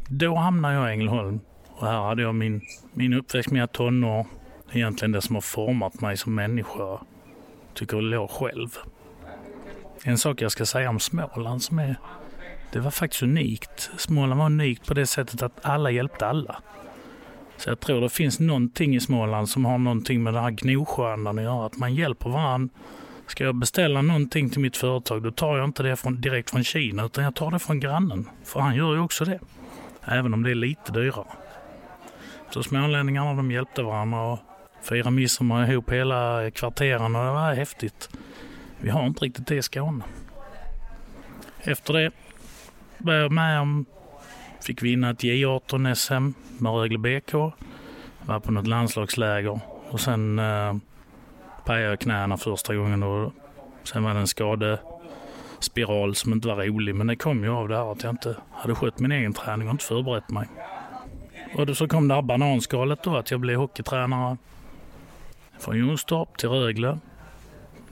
då 0.08 0.36
hamnade 0.36 0.74
jag 0.74 0.89
i 0.89 0.93
Ängelholm 0.93 1.39
och 1.67 1.88
här 1.88 2.02
hade 2.02 2.22
jag 2.22 2.36
min, 2.36 2.62
min 2.93 3.13
uppväxt, 3.13 3.52
mina 3.52 3.67
tonår 3.67 4.26
egentligen 4.72 5.12
det 5.12 5.22
som 5.22 5.36
har 5.36 5.41
format 5.41 6.02
mig 6.02 6.17
som 6.17 6.36
människa, 6.36 7.00
tycker 7.74 8.13
jag 8.13 8.30
själv. 8.30 8.78
En 10.04 10.17
sak 10.17 10.41
jag 10.41 10.52
ska 10.52 10.65
säga 10.65 10.89
om 10.89 11.00
Småland 11.00 11.63
som 11.63 11.80
är, 11.80 11.95
det 12.72 12.80
var 12.80 12.91
faktiskt 12.91 13.24
unikt. 13.24 13.89
Småland 13.98 14.39
var 14.39 14.45
unikt 14.45 14.88
på 14.88 14.93
det 14.93 15.06
sättet 15.06 15.41
att 15.41 15.65
alla 15.65 15.91
hjälpte 15.91 16.28
alla. 16.28 16.62
Så 17.60 17.69
jag 17.69 17.80
tror 17.80 18.02
det 18.02 18.10
finns 18.10 18.39
någonting 18.39 18.95
i 18.95 19.00
Småland 19.00 19.50
som 19.50 19.65
har 19.65 19.78
någonting 19.78 20.24
med 20.24 20.34
den 20.34 20.43
här 20.43 20.52
Gnosjöandan 20.52 21.39
att 21.39 21.43
göra, 21.43 21.65
att 21.65 21.78
man 21.78 21.95
hjälper 21.95 22.30
varandra. 22.30 22.74
Ska 23.28 23.43
jag 23.43 23.56
beställa 23.56 24.02
någonting 24.02 24.50
till 24.50 24.60
mitt 24.60 24.78
företag, 24.78 25.24
då 25.24 25.32
tar 25.32 25.58
jag 25.58 25.65
inte 25.65 25.84
det 25.84 25.95
från, 25.95 26.22
direkt 26.22 26.50
från 26.50 26.63
Kina, 26.63 27.06
utan 27.06 27.24
jag 27.24 27.36
tar 27.36 27.52
det 27.52 27.60
från 27.60 27.80
grannen. 27.80 28.30
För 28.43 28.60
han 28.60 28.76
gör 28.76 28.93
ju 28.93 29.00
också 29.00 29.26
det. 29.26 29.39
Även 30.06 30.34
om 30.34 30.43
det 30.43 30.52
är 30.52 30.56
lite 30.56 30.91
dyrare. 30.91 31.26
Så 32.50 32.63
smålänningarna 32.63 33.34
de 33.34 33.52
hjälpte 33.52 33.82
varandra 33.82 34.22
och 34.22 34.39
firade 34.82 35.12
midsommar 35.12 35.72
ihop 35.72 35.91
hela 35.91 36.52
kvarteren 36.52 37.15
och 37.15 37.26
det 37.26 37.32
var 37.32 37.54
häftigt. 37.54 38.10
Vi 38.78 38.89
har 38.89 39.06
inte 39.08 39.26
riktigt 39.26 39.48
det 39.48 39.56
i 39.56 39.62
Skåne. 39.62 40.04
Efter 41.62 41.93
det 41.93 42.12
var 42.98 43.13
jag 43.13 43.32
med 43.32 43.62
om, 43.62 43.86
fick 44.62 44.84
vinna 44.84 45.10
ett 45.10 45.24
J18 45.24 45.95
SM 45.95 46.34
med 46.63 46.74
Rögle 46.74 46.98
BK. 46.98 47.34
Var 48.26 48.39
på 48.39 48.52
något 48.52 48.67
landslagsläger 48.67 49.60
och 49.89 50.00
sen 50.00 50.39
eh, 50.39 50.76
pajade 51.65 51.89
jag 51.89 52.00
knäna 52.00 52.38
första 52.38 52.76
gången 52.76 53.04
och 53.04 53.34
sen 53.84 54.04
var 54.04 54.13
det 54.13 54.19
en 54.19 54.28
skadespiral 54.28 56.15
som 56.15 56.34
inte 56.34 56.48
var 56.48 56.56
rolig. 56.56 56.95
Men 56.95 57.08
det 57.08 57.15
kom 57.15 57.43
ju 57.43 57.50
av 57.50 57.67
det 57.67 57.76
här 57.76 57.91
att 57.91 58.04
jag 58.04 58.10
inte 58.10 58.36
hade 58.52 58.76
skött 58.76 59.00
min 59.00 59.12
egen 59.12 59.34
träning 59.34 59.67
och 59.67 59.72
inte 59.72 59.86
förberett 59.86 60.30
mig. 60.30 60.48
Och 61.56 61.78
så 61.78 61.88
kom 61.88 62.08
det 62.08 62.15
här 62.15 62.22
bananskalet 62.22 63.04
då 63.04 63.17
att 63.17 63.32
jag 63.32 63.39
blev 63.39 63.58
hockeytränare 63.60 64.38
från 65.60 65.78
Jonstorp 65.78 66.38
till 66.38 66.50
Rögle. 66.50 67.00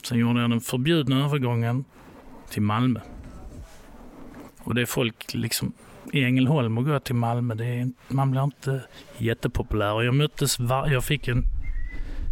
Sen 0.03 0.17
gjorde 0.17 0.41
jag 0.41 0.49
den 0.49 0.61
förbjudna 0.61 1.25
övergången 1.25 1.85
till 2.49 2.61
Malmö. 2.61 2.99
Och 4.63 4.75
det 4.75 4.85
folk 4.85 5.33
liksom 5.33 5.73
i 6.13 6.23
Ängelholm 6.23 6.77
och 6.77 6.85
gå 6.85 6.99
till 6.99 7.15
Malmö, 7.15 7.55
det 7.55 7.65
är, 7.65 7.91
man 8.07 8.31
blir 8.31 8.43
inte 8.43 8.81
jättepopulär. 9.17 9.93
Och 9.93 10.05
jag 10.05 10.15
möttes, 10.15 10.59
var, 10.59 10.87
jag 10.87 11.03
fick 11.03 11.27
en, 11.27 11.43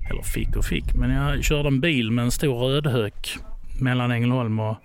eller 0.09 0.21
fick 0.21 0.55
och 0.55 0.65
fick, 0.65 0.95
men 0.95 1.11
jag 1.11 1.43
körde 1.43 1.67
en 1.67 1.79
bil 1.79 2.11
med 2.11 2.25
en 2.25 2.31
stor 2.31 2.55
rödhök 2.55 3.38
mellan 3.81 4.11
Ängelholm 4.11 4.59
och, 4.59 4.75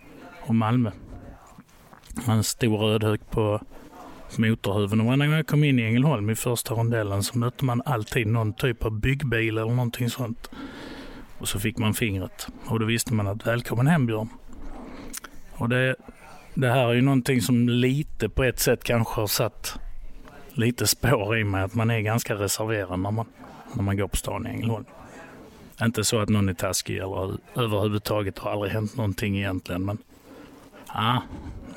och 0.46 0.54
Malmö. 0.54 0.90
En 2.28 2.44
stor 2.44 2.78
rödhök 2.78 3.20
på 3.30 3.60
motorhuven. 4.38 5.00
Och 5.00 5.06
varje 5.06 5.26
gång 5.26 5.36
jag 5.36 5.46
kom 5.46 5.64
in 5.64 5.78
i 5.78 5.82
Ängelholm 5.82 6.30
i 6.30 6.34
första 6.34 6.74
rondellen 6.74 7.22
så 7.22 7.38
mötte 7.38 7.64
man 7.64 7.82
alltid 7.84 8.26
någon 8.26 8.52
typ 8.52 8.84
av 8.84 9.00
byggbil 9.00 9.58
eller 9.58 9.70
någonting 9.70 10.10
sånt. 10.10 10.50
Och 11.38 11.48
så 11.48 11.58
fick 11.58 11.78
man 11.78 11.94
fingret. 11.94 12.48
Och 12.66 12.80
då 12.80 12.86
visste 12.86 13.14
man 13.14 13.26
att 13.26 13.46
välkommen 13.46 13.86
hem 13.86 14.06
Björn. 14.06 14.28
Och 15.52 15.68
det, 15.68 15.96
det 16.54 16.68
här 16.68 16.88
är 16.88 16.92
ju 16.92 17.02
någonting 17.02 17.40
som 17.40 17.68
lite 17.68 18.28
på 18.28 18.44
ett 18.44 18.58
sätt 18.58 18.84
kanske 18.84 19.20
har 19.20 19.26
satt 19.26 19.78
lite 20.52 20.86
spår 20.86 21.38
i 21.38 21.44
mig. 21.44 21.62
Att 21.62 21.74
man 21.74 21.90
är 21.90 22.00
ganska 22.00 22.34
reserverad 22.34 23.00
när 23.00 23.10
man, 23.10 23.26
när 23.74 23.82
man 23.82 23.96
går 23.96 24.08
på 24.08 24.16
stan 24.16 24.46
i 24.46 24.50
Ängelholm. 24.50 24.84
Inte 25.82 26.04
så 26.04 26.18
att 26.18 26.28
någon 26.28 26.48
är 26.48 26.54
taskig 26.54 26.96
eller 26.96 27.36
överhuvudtaget 27.54 28.38
har 28.38 28.50
aldrig 28.50 28.72
hänt 28.72 28.96
någonting 28.96 29.38
egentligen. 29.38 29.84
Men 29.84 29.98
ja, 30.94 31.22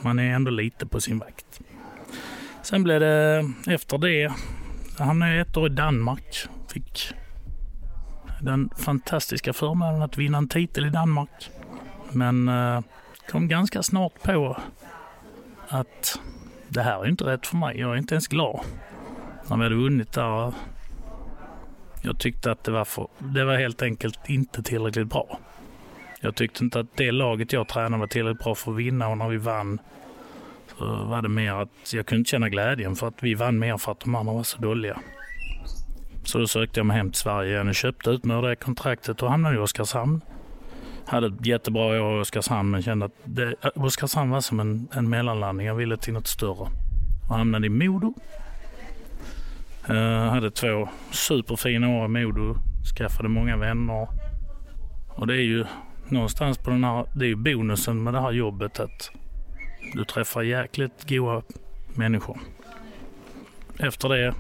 man 0.02 0.20
är 0.20 0.36
ändå 0.36 0.52
lite 0.52 0.86
på 0.86 1.02
sin 1.02 1.20
vakt. 1.20 1.62
Sen 2.62 2.84
blev 2.84 3.00
det 3.00 3.52
efter 3.68 3.98
det, 3.98 4.32
jag 4.98 5.06
hamnade 5.06 5.42
ett 5.42 5.58
år 5.58 5.66
i 5.66 5.70
Danmark. 5.70 6.48
Fick 6.68 7.14
den 8.42 8.70
fantastiska 8.78 9.54
förmånen 9.54 10.02
att 10.02 10.18
vinna 10.18 10.38
en 10.38 10.48
titel 10.48 10.86
i 10.86 10.90
Danmark. 10.90 11.50
Men 12.12 12.48
eh, 12.48 12.82
kom 13.30 13.48
ganska 13.48 13.84
snart 13.84 14.24
på 14.24 14.58
att 15.68 16.20
det 16.70 16.82
här 16.82 17.04
är 17.04 17.08
inte 17.08 17.24
rätt 17.24 17.48
för 17.48 17.58
mig. 17.58 17.80
Jag 17.80 17.94
är 17.94 17.98
inte 17.98 18.14
ens 18.14 18.28
glad 18.28 18.60
när 19.50 19.58
vi 19.58 19.64
hade 19.64 19.76
vunnit 19.76 20.14
där. 20.14 20.54
Jag 22.02 22.20
tyckte 22.20 22.52
att 22.52 22.64
det 22.64 22.72
var, 22.72 22.86
för, 22.86 23.08
det 23.18 23.46
var 23.46 23.58
helt 23.58 23.82
enkelt 23.82 24.30
inte 24.30 24.64
tillräckligt 24.64 25.08
bra. 25.08 25.40
Jag 26.22 26.36
tyckte 26.36 26.64
inte 26.64 26.80
att 26.80 26.98
det 26.98 27.12
laget 27.12 27.54
jag 27.54 27.68
tränade 27.68 27.98
var 27.98 28.08
tillräckligt 28.08 28.44
bra 28.44 28.56
för 28.56 28.72
att 28.72 28.78
vinna 28.78 29.08
och 29.08 29.18
när 29.18 29.30
vi 29.30 29.38
vann 29.38 29.80
så 30.78 30.86
var 30.86 31.22
det 31.22 31.30
mer 31.30 31.54
att 31.54 31.94
jag 31.94 32.06
kunde 32.06 32.26
känna 32.26 32.50
glädjen 32.50 32.96
för 32.96 33.08
att 33.08 33.24
vi 33.24 33.34
vann 33.34 33.60
mer 33.60 33.78
för 33.78 33.92
att 33.92 34.00
de 34.00 34.16
andra 34.16 34.34
var 34.34 34.44
så 34.44 34.58
dåliga. 34.58 35.00
Så 36.24 36.38
då 36.38 36.48
sökte 36.48 36.80
jag 36.80 36.86
mig 36.86 36.98
hem 36.98 37.12
till 37.12 37.22
Sverige 37.22 37.54
igen 37.54 37.68
och 37.68 37.76
köpte 37.76 38.10
ut 38.10 38.26
mig 38.26 38.42
det 38.42 38.56
kontraktet 38.56 39.24
och 39.24 39.30
hamnade 39.30 39.56
i 39.56 39.60
Oskarshamn. 39.60 40.22
Hade 41.06 41.28
ett 41.28 41.46
jättebra 41.46 41.84
år 41.86 42.18
i 42.18 42.22
Oskarshamn 42.22 42.72
men 42.72 42.82
kände 42.82 43.06
att 43.06 43.12
det, 43.24 43.56
Oskarshamn 43.76 44.32
var 44.32 44.42
som 44.42 44.60
en, 44.60 44.88
en 44.94 45.10
mellanlandning. 45.10 45.68
Jag 45.68 45.76
ville 45.76 45.98
till 45.98 46.14
något 46.14 46.28
större. 46.28 46.68
Och 47.30 47.36
hamnade 47.36 47.68
i 47.68 47.70
Modo. 47.70 48.14
Uh, 49.90 50.30
hade 50.30 50.52
två 50.52 50.90
superfina 51.12 51.90
år 51.90 52.06
i 52.06 52.08
Modo. 52.08 52.56
Skaffade 52.98 53.30
många 53.30 53.58
vänner. 53.58 54.08
Och 55.08 55.28
det 55.28 55.34
är 55.34 55.46
ju 55.46 55.66
någonstans 56.08 56.58
på 56.58 56.70
den 56.70 56.84
här, 56.84 57.06
det 57.16 57.26
är 57.26 57.30
ju 57.30 57.36
bonusen 57.36 58.04
med 58.04 58.14
det 58.14 58.22
här 58.22 58.32
jobbet 58.32 58.80
att 58.80 59.12
du 59.94 60.06
träffar 60.06 60.42
jäkligt 60.42 61.10
goa 61.10 61.42
människor. 61.96 62.40
Efter 63.80 64.10
det 64.10 64.34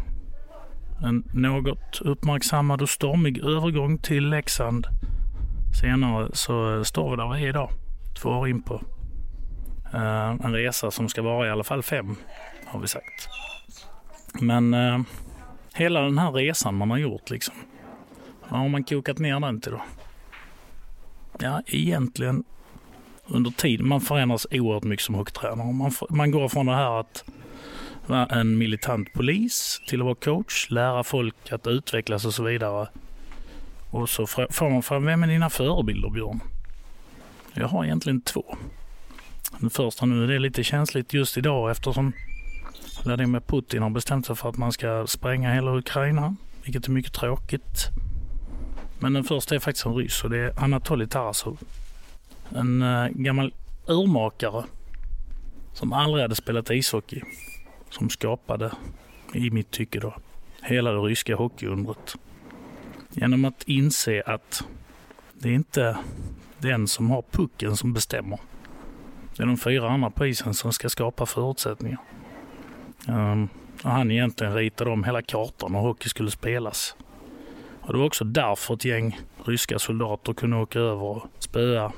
en 1.03 1.23
något 1.33 2.01
uppmärksammad 2.01 2.81
och 2.81 2.89
stormig 2.89 3.37
övergång 3.37 3.97
till 3.97 4.29
Leksand. 4.29 4.87
Senare 5.81 6.29
så 6.33 6.83
står 6.83 7.11
vi 7.11 7.17
där 7.17 7.33
vi 7.33 7.43
är 7.43 7.49
idag, 7.49 7.69
två 8.21 8.29
år 8.29 8.47
in 8.47 8.61
på 8.61 8.73
uh, 9.93 10.45
en 10.45 10.53
resa 10.53 10.91
som 10.91 11.09
ska 11.09 11.21
vara 11.21 11.47
i 11.47 11.49
alla 11.49 11.63
fall 11.63 11.83
fem, 11.83 12.15
har 12.65 12.79
vi 12.79 12.87
sagt. 12.87 13.29
Men 14.41 14.73
uh, 14.73 15.01
hela 15.73 16.01
den 16.01 16.17
här 16.17 16.31
resan 16.31 16.75
man 16.75 16.91
har 16.91 16.97
gjort 16.97 17.29
liksom, 17.29 17.55
vad 18.49 18.59
har 18.59 18.69
man 18.69 18.83
kokat 18.83 19.19
ner 19.19 19.39
den 19.39 19.61
till 19.61 19.71
då? 19.71 19.81
Ja, 21.39 21.61
egentligen 21.65 22.43
under 23.25 23.51
tid. 23.51 23.81
Man 23.81 24.01
förändras 24.01 24.47
oerhört 24.51 24.83
mycket 24.83 25.05
som 25.05 25.15
hockeytränare. 25.15 25.73
Man, 25.73 25.91
man 26.09 26.31
går 26.31 26.49
från 26.49 26.65
det 26.65 26.75
här 26.75 26.99
att 26.99 27.23
vara 28.07 28.25
en 28.25 28.57
militant 28.57 29.13
polis 29.13 29.81
till 29.87 30.01
att 30.01 30.05
vara 30.05 30.15
coach, 30.15 30.69
lära 30.69 31.03
folk 31.03 31.51
att 31.51 31.67
utvecklas 31.67 32.25
och 32.25 32.33
så 32.33 32.43
vidare. 32.43 32.87
Och 33.93 34.09
så 34.09 34.27
får 34.27 34.69
man 34.69 34.83
fråga, 34.83 35.05
vem 35.05 35.23
är 35.23 35.27
dina 35.27 35.49
förebilder 35.49 36.09
Björn? 36.09 36.39
Jag 37.53 37.67
har 37.67 37.85
egentligen 37.85 38.21
två. 38.21 38.57
Den 39.59 39.69
första 39.69 40.05
nu, 40.05 40.27
det 40.27 40.35
är 40.35 40.39
lite 40.39 40.63
känsligt 40.63 41.13
just 41.13 41.37
idag 41.37 41.71
eftersom 41.71 42.13
Vladimir 43.03 43.39
Putin 43.39 43.81
har 43.81 43.89
bestämt 43.89 44.25
sig 44.25 44.35
för 44.35 44.49
att 44.49 44.57
man 44.57 44.71
ska 44.71 45.07
spränga 45.07 45.53
hela 45.53 45.77
Ukraina, 45.77 46.35
vilket 46.63 46.87
är 46.87 46.91
mycket 46.91 47.13
tråkigt. 47.13 47.89
Men 48.99 49.13
den 49.13 49.23
första 49.23 49.55
är 49.55 49.59
faktiskt 49.59 49.85
en 49.85 49.95
ryss 49.95 50.23
och 50.23 50.29
det 50.29 50.37
är 50.37 50.63
Anatolij 50.63 51.07
Tarasov. 51.07 51.57
En 52.55 52.81
äh, 52.81 53.07
gammal 53.09 53.53
urmakare 53.87 54.63
som 55.73 55.93
aldrig 55.93 56.21
hade 56.21 56.35
spelat 56.35 56.71
ishockey. 56.71 57.21
Som 57.89 58.09
skapade, 58.09 58.71
i 59.33 59.49
mitt 59.49 59.71
tycke 59.71 59.99
då, 59.99 60.13
hela 60.61 60.91
det 60.91 60.99
ryska 60.99 61.35
hockeyundret. 61.35 62.15
Genom 63.15 63.45
att 63.45 63.63
inse 63.63 64.23
att 64.25 64.63
det 65.33 65.49
är 65.49 65.53
inte 65.53 65.97
den 66.59 66.87
som 66.87 67.09
har 67.09 67.23
pucken 67.31 67.77
som 67.77 67.93
bestämmer. 67.93 68.39
Det 69.35 69.43
är 69.43 69.47
de 69.47 69.57
fyra 69.57 69.89
andra 69.89 70.09
på 70.09 70.25
isen 70.25 70.53
som 70.53 70.73
ska 70.73 70.89
skapa 70.89 71.25
förutsättningar. 71.25 71.99
Um, 73.07 73.49
och 73.83 73.91
han 73.91 74.11
egentligen 74.11 74.55
ritade 74.55 74.89
om 74.89 75.03
hela 75.03 75.21
kartan 75.21 75.75
och 75.75 75.81
hockey 75.81 76.09
skulle 76.09 76.31
spelas. 76.31 76.95
Och 77.81 77.93
det 77.93 77.99
var 77.99 78.05
också 78.05 78.25
därför 78.25 78.73
ett 78.73 78.85
gäng 78.85 79.19
ryska 79.45 79.79
soldater 79.79 80.33
kunde 80.33 80.57
åka 80.57 80.79
över 80.79 81.03
och 81.03 81.27
spöa 81.39 81.91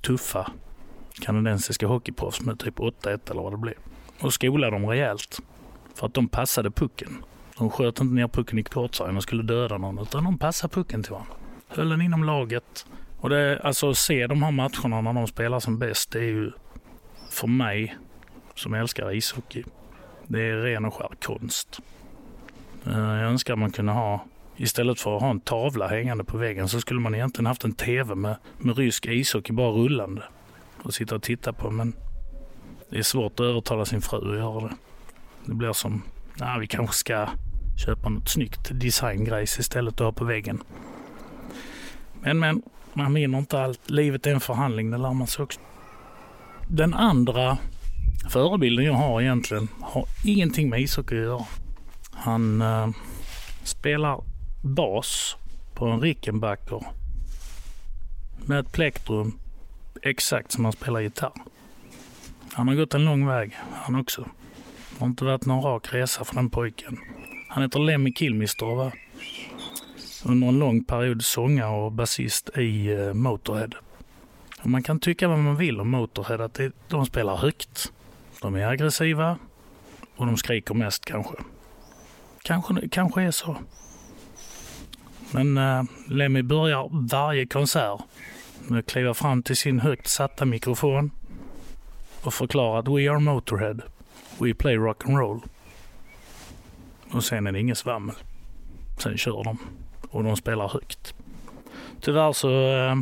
tuffa 0.00 0.50
kanadensiska 1.20 1.86
hockeyproffs 1.86 2.40
med 2.40 2.58
typ 2.58 2.78
8-1 2.78 3.30
eller 3.30 3.42
vad 3.42 3.52
det 3.52 3.56
blev. 3.56 3.74
Och 4.20 4.34
skola 4.34 4.70
dem 4.70 4.86
rejält. 4.86 5.40
För 5.94 6.06
att 6.06 6.14
de 6.14 6.28
passade 6.28 6.70
pucken. 6.70 7.24
De 7.58 7.70
sköt 7.70 8.00
inte 8.00 8.14
ner 8.14 8.28
pucken 8.28 8.58
i 8.58 8.62
kortsargen 8.62 9.16
och 9.16 9.22
skulle 9.22 9.42
döda 9.42 9.78
någon, 9.78 9.98
utan 9.98 10.24
de 10.24 10.38
passade 10.38 10.74
pucken 10.74 11.02
till 11.02 11.12
varandra. 11.12 11.34
Höll 11.68 11.88
den 11.88 12.02
inom 12.02 12.24
laget. 12.24 12.86
Och 13.20 13.30
det, 13.30 13.60
alltså 13.64 13.90
att 13.90 13.98
se 13.98 14.26
de 14.26 14.42
här 14.42 14.50
matcherna 14.50 15.00
när 15.00 15.12
de 15.12 15.26
spelar 15.26 15.60
som 15.60 15.78
bäst, 15.78 16.10
det 16.10 16.18
är 16.18 16.22
ju 16.22 16.52
för 17.30 17.46
mig 17.46 17.96
som 18.54 18.74
älskar 18.74 19.14
ishockey, 19.14 19.64
det 20.26 20.42
är 20.42 20.56
ren 20.56 20.84
och 20.84 20.94
skär 20.94 21.10
konst. 21.22 21.80
Eh, 22.86 22.98
jag 22.98 23.30
önskar 23.30 23.56
man 23.56 23.72
kunde 23.72 23.92
ha 23.92 24.20
Istället 24.56 25.00
för 25.00 25.16
att 25.16 25.22
ha 25.22 25.30
en 25.30 25.40
tavla 25.40 25.88
hängande 25.88 26.24
på 26.24 26.36
väggen 26.38 26.68
så 26.68 26.80
skulle 26.80 27.00
man 27.00 27.14
egentligen 27.14 27.46
haft 27.46 27.64
en 27.64 27.72
TV 27.72 28.14
med, 28.14 28.36
med 28.58 28.78
rysk 28.78 29.06
ishockey 29.06 29.52
bara 29.52 29.70
rullande 29.70 30.22
och 30.82 30.94
sitta 30.94 31.14
och 31.14 31.22
titta 31.22 31.52
på. 31.52 31.70
Men 31.70 31.92
det 32.90 32.98
är 32.98 33.02
svårt 33.02 33.32
att 33.32 33.46
övertala 33.46 33.84
sin 33.84 34.00
fru 34.00 34.32
att 34.32 34.38
göra 34.38 34.60
det. 34.60 34.74
Det 35.46 35.54
blir 35.54 35.72
som, 35.72 36.02
nej 36.36 36.60
vi 36.60 36.66
kanske 36.66 36.96
ska 36.96 37.28
köpa 37.76 38.08
något 38.08 38.28
snyggt 38.28 38.70
designgrejs 38.72 39.58
istället 39.58 40.00
och 40.00 40.06
ha 40.06 40.12
på 40.12 40.24
väggen. 40.24 40.62
Men 42.20 42.38
men, 42.38 42.62
man 42.92 43.14
vinner 43.14 43.38
inte 43.38 43.60
allt. 43.60 43.90
Livet 43.90 44.26
är 44.26 44.30
en 44.30 44.40
förhandling, 44.40 44.90
det 44.90 44.98
lär 44.98 45.12
man 45.12 45.26
sig 45.26 45.42
också. 45.42 45.60
Den 46.68 46.94
andra 46.94 47.58
förebilden 48.30 48.84
jag 48.84 48.94
har 48.94 49.20
egentligen 49.20 49.68
har 49.80 50.06
ingenting 50.24 50.70
med 50.70 50.80
ishockey 50.80 51.16
att 51.16 51.24
göra. 51.24 51.44
Han 52.12 52.62
eh, 52.62 52.88
spelar 53.64 54.24
bas 54.62 55.36
på 55.74 55.86
en 55.86 56.00
Rickenbacker 56.00 56.86
med 58.46 58.58
ett 58.58 58.72
plektrum 58.72 59.38
exakt 60.02 60.52
som 60.52 60.64
han 60.64 60.72
spelar 60.72 61.00
gitarr. 61.00 61.32
Han 62.52 62.68
har 62.68 62.74
gått 62.74 62.94
en 62.94 63.04
lång 63.04 63.26
väg 63.26 63.56
han 63.72 63.94
också. 63.94 64.28
Det 64.94 65.00
har 65.00 65.06
inte 65.06 65.24
varit 65.24 65.46
någon 65.46 65.62
rak 65.62 65.94
resa 65.94 66.24
för 66.24 66.34
den 66.34 66.50
pojken. 66.50 66.98
Han 67.48 67.62
heter 67.62 67.78
Lemmy 67.78 68.12
Kilmister 68.12 68.92
under 70.24 70.48
en 70.48 70.58
lång 70.58 70.84
period 70.84 71.24
sångare 71.24 71.84
och 71.84 71.92
basist 71.92 72.58
i 72.58 72.92
eh, 72.92 73.14
Motorhead. 73.14 73.70
Och 74.62 74.70
man 74.70 74.82
kan 74.82 75.00
tycka 75.00 75.28
vad 75.28 75.38
man 75.38 75.56
vill 75.56 75.80
om 75.80 75.90
Motorhead, 75.90 76.44
att 76.44 76.60
de 76.88 77.06
spelar 77.06 77.36
högt. 77.36 77.92
De 78.40 78.54
är 78.54 78.66
aggressiva 78.66 79.38
och 80.16 80.26
de 80.26 80.36
skriker 80.36 80.74
mest 80.74 81.04
kanske. 81.04 81.34
Kanske, 82.42 82.88
kanske 82.88 83.22
är 83.22 83.30
så. 83.30 83.56
Men 85.30 85.58
äh, 85.58 85.82
Lemmy 86.08 86.42
börjar 86.42 87.08
varje 87.10 87.46
konsert 87.46 88.00
med 88.68 88.78
att 88.78 88.86
kliva 88.86 89.14
fram 89.14 89.42
till 89.42 89.56
sin 89.56 89.80
högt 89.80 90.08
satta 90.08 90.44
mikrofon 90.44 91.10
och 92.22 92.34
förklara 92.34 92.78
att 92.78 92.88
We 92.88 93.10
are 93.10 93.18
Motorhead. 93.18 93.93
We 94.38 94.54
play 94.54 94.76
rock 94.76 95.04
and 95.04 95.18
roll. 95.18 95.40
och 97.10 97.24
sen 97.24 97.46
är 97.46 97.52
det 97.52 97.60
inget 97.60 97.78
svammel. 97.78 98.16
Sen 98.98 99.18
kör 99.18 99.44
de 99.44 99.58
och 100.10 100.24
de 100.24 100.36
spelar 100.36 100.68
högt. 100.68 101.14
Tyvärr 102.00 102.32
så 102.32 102.48
eh, 102.50 102.96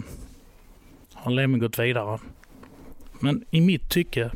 har 1.13 1.31
Lemmy 1.31 1.59
gått 1.59 1.79
vidare. 1.79 2.19
Men 3.21 3.45
i 3.51 3.61
mitt 3.61 3.91
tycke 3.91 4.31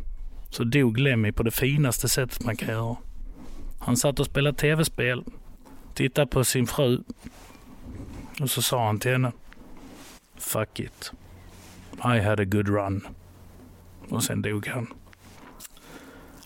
så 0.51 0.65
dog 0.65 0.99
Lemmy 0.99 1.33
på 1.33 1.43
det 1.43 1.51
finaste 1.51 2.09
sättet 2.09 2.45
man 2.45 2.57
kan 2.57 2.69
göra. 2.69 2.97
Han 3.79 3.97
satt 3.97 4.21
och 4.21 4.27
spelade 4.27 4.59
tv-spel, 4.59 5.25
tittade 5.95 6.27
på 6.27 6.45
sin 6.45 6.67
fru 6.67 7.03
och 8.41 8.51
så 8.51 8.63
sa 8.63 8.87
han 8.87 8.99
till 8.99 9.11
henne 9.13 9.33
Fuck 10.39 10.81
it. 10.81 11.13
I 12.05 12.21
had 12.21 12.41
a 12.41 12.45
good 12.45 12.69
run. 12.69 13.07
Och 14.09 14.25
sen 14.25 14.43
dog 14.43 14.67
han. 14.67 14.87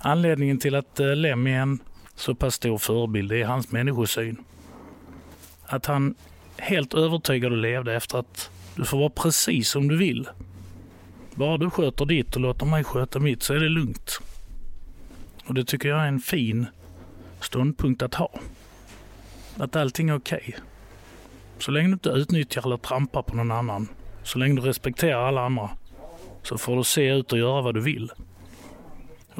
Anledningen 0.02 0.58
till 0.58 0.74
att 0.74 1.00
eh, 1.00 1.16
Lem 1.16 1.46
är 1.46 1.60
en 1.60 1.78
så 2.14 2.34
pass 2.34 2.54
stor 2.54 2.78
förebild 2.78 3.32
är 3.32 3.44
hans 3.44 3.72
människosyn. 3.72 4.36
Att 5.66 5.86
han 5.86 6.14
helt 6.56 6.94
övertygad 6.94 7.52
och 7.52 7.58
levde 7.58 7.94
efter 7.94 8.18
att 8.18 8.50
du 8.76 8.84
får 8.84 8.98
vara 8.98 9.10
precis 9.10 9.68
som 9.68 9.88
du 9.88 9.96
vill. 9.96 10.28
Bara 11.34 11.58
du 11.58 11.70
sköter 11.70 12.04
ditt 12.04 12.34
och 12.34 12.40
låter 12.40 12.66
mig 12.66 12.84
sköta 12.84 13.18
mitt 13.18 13.42
så 13.42 13.54
är 13.54 13.60
det 13.60 13.68
lugnt. 13.68 14.20
Och 15.46 15.54
det 15.54 15.64
tycker 15.64 15.88
jag 15.88 16.00
är 16.00 16.06
en 16.06 16.20
fin 16.20 16.66
ståndpunkt 17.40 18.02
att 18.02 18.14
ha. 18.14 18.40
Att 19.56 19.76
allting 19.76 20.08
är 20.08 20.16
okej. 20.16 20.44
Okay. 20.48 20.60
Så 21.58 21.70
länge 21.70 21.88
du 21.88 21.92
inte 21.92 22.08
utnyttjar 22.08 22.66
eller 22.66 22.76
trampar 22.76 23.22
på 23.22 23.36
någon 23.36 23.50
annan, 23.50 23.88
så 24.22 24.38
länge 24.38 24.54
du 24.54 24.62
respekterar 24.62 25.28
alla 25.28 25.46
andra, 25.46 25.70
så 26.42 26.58
får 26.58 26.76
du 26.76 26.84
se 26.84 27.08
ut 27.08 27.32
och 27.32 27.38
göra 27.38 27.62
vad 27.62 27.74
du 27.74 27.80
vill. 27.80 28.10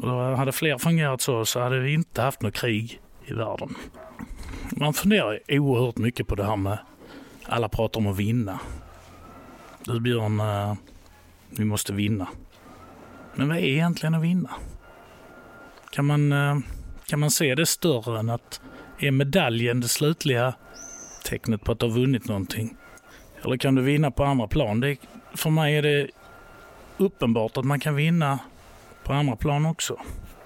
Och 0.01 0.37
hade 0.37 0.51
fler 0.51 0.77
fungerat 0.77 1.21
så, 1.21 1.45
så 1.45 1.59
hade 1.59 1.79
vi 1.79 1.93
inte 1.93 2.21
haft 2.21 2.41
något 2.41 2.53
krig 2.53 3.01
i 3.25 3.33
världen. 3.33 3.75
Man 4.69 4.93
funderar 4.93 5.39
oerhört 5.49 5.97
mycket 5.97 6.27
på 6.27 6.35
det 6.35 6.43
här 6.43 6.55
med 6.55 6.77
alla 7.45 7.69
pratar 7.69 7.99
om 7.99 8.07
att 8.07 8.17
vinna. 8.17 8.59
Du 9.83 9.99
Björn, 9.99 10.39
eh, 10.39 10.73
vi 11.49 11.65
måste 11.65 11.93
vinna. 11.93 12.27
Men 13.35 13.47
vad 13.47 13.57
är 13.57 13.61
egentligen 13.61 14.15
att 14.15 14.23
vinna? 14.23 14.49
Kan 15.91 16.05
man, 16.05 16.31
eh, 16.31 16.57
kan 17.05 17.19
man 17.19 17.31
se 17.31 17.55
det 17.55 17.65
större 17.65 18.19
än 18.19 18.29
att 18.29 18.61
är 18.99 19.11
medaljen 19.11 19.79
det 19.79 19.87
slutliga 19.87 20.53
tecknet 21.25 21.63
på 21.63 21.71
att 21.71 21.79
du 21.79 21.85
har 21.85 21.93
vunnit 21.93 22.27
någonting? 22.27 22.77
Eller 23.43 23.57
kan 23.57 23.75
du 23.75 23.81
vinna 23.81 24.11
på 24.11 24.23
andra 24.23 24.47
plan? 24.47 24.79
Det, 24.79 24.97
för 25.35 25.49
mig 25.49 25.75
är 25.75 25.81
det 25.81 26.07
uppenbart 26.97 27.57
att 27.57 27.65
man 27.65 27.79
kan 27.79 27.95
vinna 27.95 28.39
på 29.03 29.13
andra 29.13 29.35
plan 29.35 29.65
också. 29.65 29.97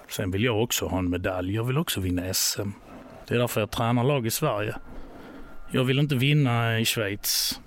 Sen 0.08 0.30
vill 0.30 0.44
jag 0.44 0.62
också 0.62 0.86
ha 0.86 0.98
en 0.98 1.10
medalj. 1.10 1.54
Jag 1.54 1.64
vill 1.64 1.78
också 1.78 2.00
vinna 2.00 2.34
SM. 2.34 2.70
Det 3.28 3.34
är 3.34 3.38
därför 3.38 3.60
jag 3.60 3.70
tränar 3.70 4.04
lag 4.04 4.26
i 4.26 4.30
Sverige. 4.30 4.76
Jag 5.70 5.84
vill 5.84 5.98
inte 5.98 6.14
vinna 6.14 6.80
i 6.80 6.84
Schweiz. 6.84 7.60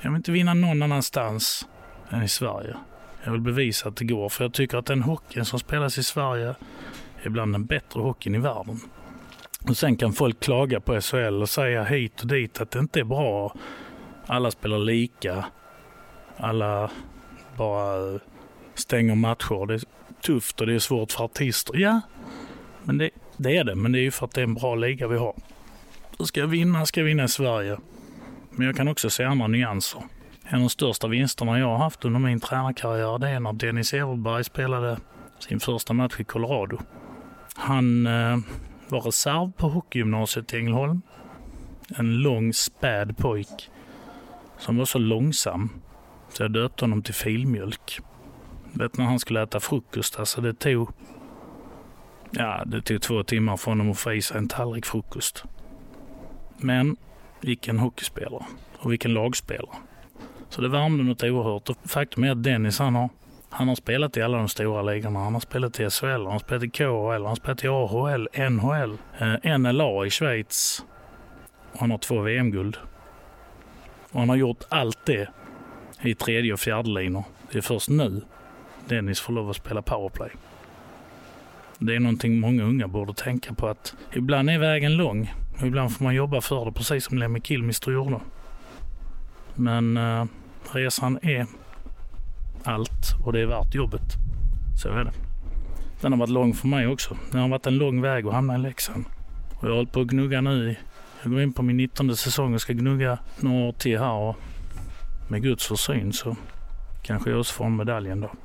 Jag 0.00 0.10
vill 0.10 0.16
inte 0.16 0.32
vinna 0.32 0.54
någon 0.54 0.82
annanstans 0.82 1.68
än 2.10 2.22
i 2.22 2.28
Sverige. 2.28 2.76
Jag 3.24 3.32
vill 3.32 3.40
bevisa 3.40 3.88
att 3.88 3.96
det 3.96 4.04
går, 4.04 4.28
för 4.28 4.44
jag 4.44 4.52
tycker 4.52 4.78
att 4.78 4.86
den 4.86 5.02
hockeyn 5.02 5.44
som 5.44 5.58
spelas 5.58 5.98
i 5.98 6.02
Sverige 6.02 6.54
är 7.22 7.30
bland 7.30 7.54
den 7.54 7.66
bättre 7.66 8.00
hockeyn 8.00 8.34
i 8.34 8.38
världen. 8.38 8.80
Och 9.68 9.76
sen 9.76 9.96
kan 9.96 10.12
folk 10.12 10.40
klaga 10.40 10.80
på 10.80 11.00
SHL 11.00 11.42
och 11.42 11.48
säga 11.48 11.84
hit 11.84 12.20
och 12.20 12.26
dit 12.26 12.60
att 12.60 12.70
det 12.70 12.78
inte 12.78 13.00
är 13.00 13.04
bra. 13.04 13.54
Alla 14.26 14.50
spelar 14.50 14.78
lika. 14.78 15.44
Alla 16.36 16.90
bara 17.56 18.14
eh, 18.14 18.20
stänger 18.74 19.14
matcher. 19.14 19.80
Tufft 20.22 20.60
och 20.60 20.66
det 20.66 20.74
är 20.74 20.78
svårt 20.78 21.12
för 21.12 21.24
artister. 21.24 21.76
Ja, 21.76 22.00
men 22.84 22.98
det, 22.98 23.10
det 23.36 23.56
är 23.56 23.64
det. 23.64 23.74
Men 23.74 23.92
det 23.92 23.98
är 23.98 24.02
ju 24.02 24.10
för 24.10 24.26
att 24.26 24.32
det 24.32 24.40
är 24.40 24.44
en 24.44 24.54
bra 24.54 24.74
liga 24.74 25.08
vi 25.08 25.18
har. 25.18 25.34
Ska 26.24 26.40
jag 26.40 26.46
vinna, 26.46 26.86
ska 26.86 27.00
jag 27.00 27.04
vinna 27.04 27.24
i 27.24 27.28
Sverige. 27.28 27.76
Men 28.50 28.66
jag 28.66 28.76
kan 28.76 28.88
också 28.88 29.10
se 29.10 29.24
andra 29.24 29.46
nyanser. 29.46 30.02
En 30.44 30.54
av 30.54 30.60
de 30.60 30.68
största 30.68 31.08
vinsterna 31.08 31.58
jag 31.58 31.66
har 31.66 31.78
haft 31.78 32.04
under 32.04 32.20
min 32.20 32.40
tränarkarriär 32.40 33.18
det 33.18 33.28
är 33.28 33.40
när 33.40 33.52
Dennis 33.52 33.94
Everberg 33.94 34.44
spelade 34.44 34.98
sin 35.38 35.60
första 35.60 35.92
match 35.92 36.14
i 36.18 36.24
Colorado. 36.24 36.78
Han 37.54 38.06
eh, 38.06 38.38
var 38.88 39.00
reserv 39.00 39.52
på 39.52 39.68
hockeygymnasiet 39.68 40.54
i 40.54 40.56
Ängelholm. 40.56 41.02
En 41.96 42.14
lång 42.14 42.52
späd 42.52 43.16
pojk 43.18 43.70
som 44.58 44.76
var 44.76 44.84
så 44.84 44.98
långsam 44.98 45.70
så 46.32 46.42
jag 46.42 46.52
döpte 46.52 46.84
honom 46.84 47.02
till 47.02 47.14
filmjölk. 47.14 48.00
Vet 48.72 48.96
när 48.96 49.04
han 49.04 49.18
skulle 49.18 49.42
äta 49.42 49.60
frukost, 49.60 50.18
alltså 50.18 50.40
det 50.40 50.54
tog 50.54 50.90
Ja, 52.32 52.62
det 52.66 52.82
tog 52.82 53.02
två 53.02 53.22
timmar 53.22 53.56
för 53.56 53.70
honom 53.70 53.90
att 53.90 53.98
få 53.98 54.12
i 54.12 54.22
sig 54.22 54.38
en 54.38 54.48
tallrik 54.48 54.86
frukost. 54.86 55.44
Men 56.56 56.96
vilken 57.40 57.78
hockeyspelare 57.78 58.44
och 58.78 58.92
vilken 58.92 59.14
lagspelare. 59.14 59.76
Så 60.48 60.60
det 60.60 60.68
värmde 60.68 61.04
något 61.04 61.22
oerhört. 61.22 61.70
Och 61.70 61.76
faktum 61.84 62.24
är 62.24 62.30
att 62.30 62.42
Dennis 62.42 62.78
han 62.78 62.94
har, 62.94 63.08
han 63.50 63.68
har 63.68 63.74
spelat 63.74 64.16
i 64.16 64.22
alla 64.22 64.38
de 64.38 64.48
stora 64.48 64.82
ligorna. 64.82 65.20
Han 65.20 65.32
har 65.32 65.40
spelat 65.40 65.80
i 65.80 65.90
SHL, 65.90 66.06
han 66.06 66.26
har 66.26 66.38
spelat 66.38 66.62
i 66.62 66.70
KHL, 66.70 67.12
han 67.12 67.24
har 67.24 67.34
spelat 67.34 67.64
i 67.64 67.68
AHL, 67.68 68.28
NHL, 68.50 68.98
eh, 69.18 69.58
NLA 69.58 70.06
i 70.06 70.10
Schweiz. 70.10 70.84
Och 71.72 71.80
han 71.80 71.90
har 71.90 71.98
två 71.98 72.20
VM-guld. 72.20 72.76
Och 74.12 74.20
han 74.20 74.28
har 74.28 74.36
gjort 74.36 74.64
allt 74.68 75.06
det 75.06 75.28
i 76.02 76.14
tredje 76.14 76.52
och 76.52 76.60
fjärde 76.60 76.90
linor. 76.90 77.24
Det 77.52 77.58
är 77.58 77.62
först 77.62 77.88
nu 77.88 78.22
Dennis 78.88 79.20
får 79.20 79.32
lov 79.32 79.50
att 79.50 79.56
spela 79.56 79.82
powerplay. 79.82 80.30
Det 81.78 81.96
är 81.96 82.00
någonting 82.00 82.40
många 82.40 82.62
unga 82.62 82.88
borde 82.88 83.14
tänka 83.14 83.54
på 83.54 83.68
att 83.68 83.94
ibland 84.12 84.50
är 84.50 84.58
vägen 84.58 84.96
lång 84.96 85.34
och 85.60 85.66
ibland 85.66 85.92
får 85.96 86.04
man 86.04 86.14
jobba 86.14 86.40
för 86.40 86.64
det 86.64 86.72
precis 86.72 87.04
som 87.04 87.18
Lemmy 87.18 87.40
Kilmister 87.40 87.92
gjorde. 87.92 88.20
Men 89.54 89.96
eh, 89.96 90.24
resan 90.72 91.18
är 91.22 91.46
allt 92.64 93.14
och 93.24 93.32
det 93.32 93.40
är 93.40 93.46
värt 93.46 93.74
jobbet. 93.74 94.02
Så 94.82 94.88
är 94.88 95.04
det. 95.04 95.12
Den 96.00 96.12
har 96.12 96.18
varit 96.18 96.30
lång 96.30 96.54
för 96.54 96.68
mig 96.68 96.86
också. 96.86 97.16
Det 97.32 97.38
har 97.38 97.48
varit 97.48 97.66
en 97.66 97.78
lång 97.78 98.00
väg 98.00 98.26
att 98.26 98.32
hamna 98.32 98.54
i 98.54 98.58
Leksand. 98.58 99.04
Och 99.54 99.64
jag 99.64 99.68
har 99.68 99.76
hållit 99.76 99.92
på 99.92 100.00
att 100.00 100.06
gnugga 100.06 100.40
nu. 100.40 100.76
Jag 101.22 101.32
går 101.32 101.42
in 101.42 101.52
på 101.52 101.62
min 101.62 101.76
19 101.76 102.16
säsong 102.16 102.54
och 102.54 102.60
ska 102.60 102.72
gnugga 102.72 103.18
några 103.40 103.68
år 103.68 103.72
till 103.72 103.98
här. 103.98 104.12
Och 104.12 104.36
med 105.28 105.42
Guds 105.42 105.66
försyn 105.66 106.12
så 106.12 106.36
kanske 107.02 107.30
jag 107.30 107.40
också 107.40 107.54
får 107.54 107.64
en 107.64 107.76
medalj 107.76 108.10
en 108.10 108.20
dag. 108.20 108.36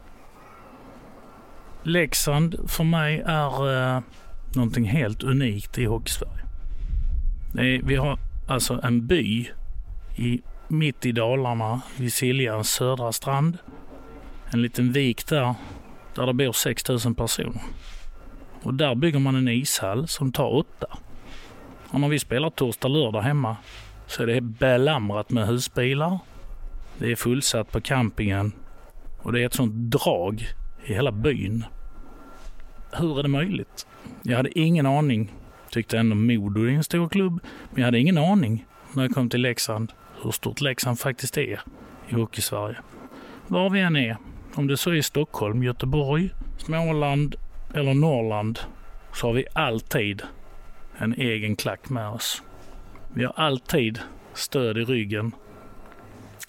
Leksand 1.87 2.55
för 2.67 2.83
mig 2.83 3.23
är 3.25 3.95
eh, 3.95 4.01
någonting 4.55 4.85
helt 4.85 5.23
unikt 5.23 5.77
i 5.77 5.85
Hockeysverige. 5.85 6.41
vi 7.83 7.95
har 7.95 8.19
alltså 8.47 8.79
en 8.83 9.07
by 9.07 9.49
i, 10.15 10.41
mitt 10.67 11.05
i 11.05 11.11
Dalarna 11.11 11.81
vid 11.97 12.13
Siljans 12.13 12.69
södra 12.69 13.11
strand. 13.11 13.57
En 14.49 14.61
liten 14.61 14.91
vik 14.91 15.27
där, 15.27 15.55
där 16.15 16.25
det 16.25 16.33
bor 16.33 16.51
6000 16.51 17.15
personer. 17.15 17.61
Och 18.63 18.73
där 18.73 18.95
bygger 18.95 19.19
man 19.19 19.35
en 19.35 19.47
ishall 19.47 20.07
som 20.07 20.31
tar 20.31 20.55
åtta. 20.55 20.87
Och 21.89 21.99
när 21.99 22.07
vi 22.07 22.19
spelar 22.19 22.49
torsdag, 22.49 22.87
lördag 22.87 23.21
hemma 23.21 23.57
så 24.07 24.23
är 24.23 24.27
det 24.27 24.41
belamrat 24.41 25.29
med 25.29 25.47
husbilar. 25.47 26.19
Det 26.97 27.11
är 27.11 27.15
fullsatt 27.15 27.71
på 27.71 27.81
campingen 27.81 28.51
och 29.21 29.33
det 29.33 29.41
är 29.41 29.45
ett 29.45 29.53
sånt 29.53 29.73
drag 29.73 30.47
i 30.85 30.93
hela 30.93 31.11
byn. 31.11 31.65
Hur 32.91 33.19
är 33.19 33.23
det 33.23 33.29
möjligt? 33.29 33.87
Jag 34.23 34.37
hade 34.37 34.59
ingen 34.59 34.85
aning. 34.85 35.33
Tyckte 35.69 35.97
ändå 35.97 36.15
Modo 36.15 36.63
är 36.63 36.69
en 36.69 36.83
stor 36.83 37.09
klubb, 37.09 37.39
men 37.71 37.81
jag 37.81 37.85
hade 37.85 37.99
ingen 37.99 38.17
aning 38.17 38.65
när 38.93 39.03
jag 39.03 39.13
kom 39.13 39.29
till 39.29 39.41
Leksand 39.41 39.91
hur 40.23 40.31
stort 40.31 40.61
Leksand 40.61 40.99
faktiskt 40.99 41.37
är 41.37 41.61
i 42.09 42.15
Hockeysverige. 42.15 42.77
Var 43.47 43.69
vi 43.69 43.79
än 43.79 43.95
är, 43.95 44.17
om 44.55 44.67
det 44.67 44.77
så 44.77 44.89
är 44.89 44.93
i 44.93 45.03
Stockholm, 45.03 45.63
Göteborg, 45.63 46.29
Småland 46.57 47.35
eller 47.73 47.93
Norrland, 47.93 48.59
så 49.13 49.27
har 49.27 49.33
vi 49.33 49.45
alltid 49.53 50.21
en 50.97 51.13
egen 51.13 51.55
klack 51.55 51.89
med 51.89 52.09
oss. 52.09 52.43
Vi 53.13 53.23
har 53.23 53.33
alltid 53.35 53.99
stöd 54.33 54.77
i 54.77 54.85
ryggen. 54.85 55.31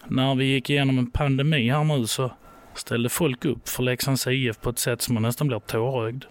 När 0.05 0.35
vi 0.35 0.44
gick 0.44 0.70
igenom 0.70 0.99
en 0.99 1.11
pandemi 1.11 1.70
här 1.70 1.85
nu 1.85 2.07
så 2.07 2.31
ställde 2.79 3.09
folk 3.09 3.45
upp 3.45 3.69
för 3.69 3.83
Leksands 3.83 4.27
IF 4.27 4.61
på 4.61 4.71
ett 4.71 4.79
sätt 4.79 5.03
som 5.03 5.15
man 5.15 5.23
nästan 5.23 5.47
blir 5.47 5.59
tårögd. 5.59 6.25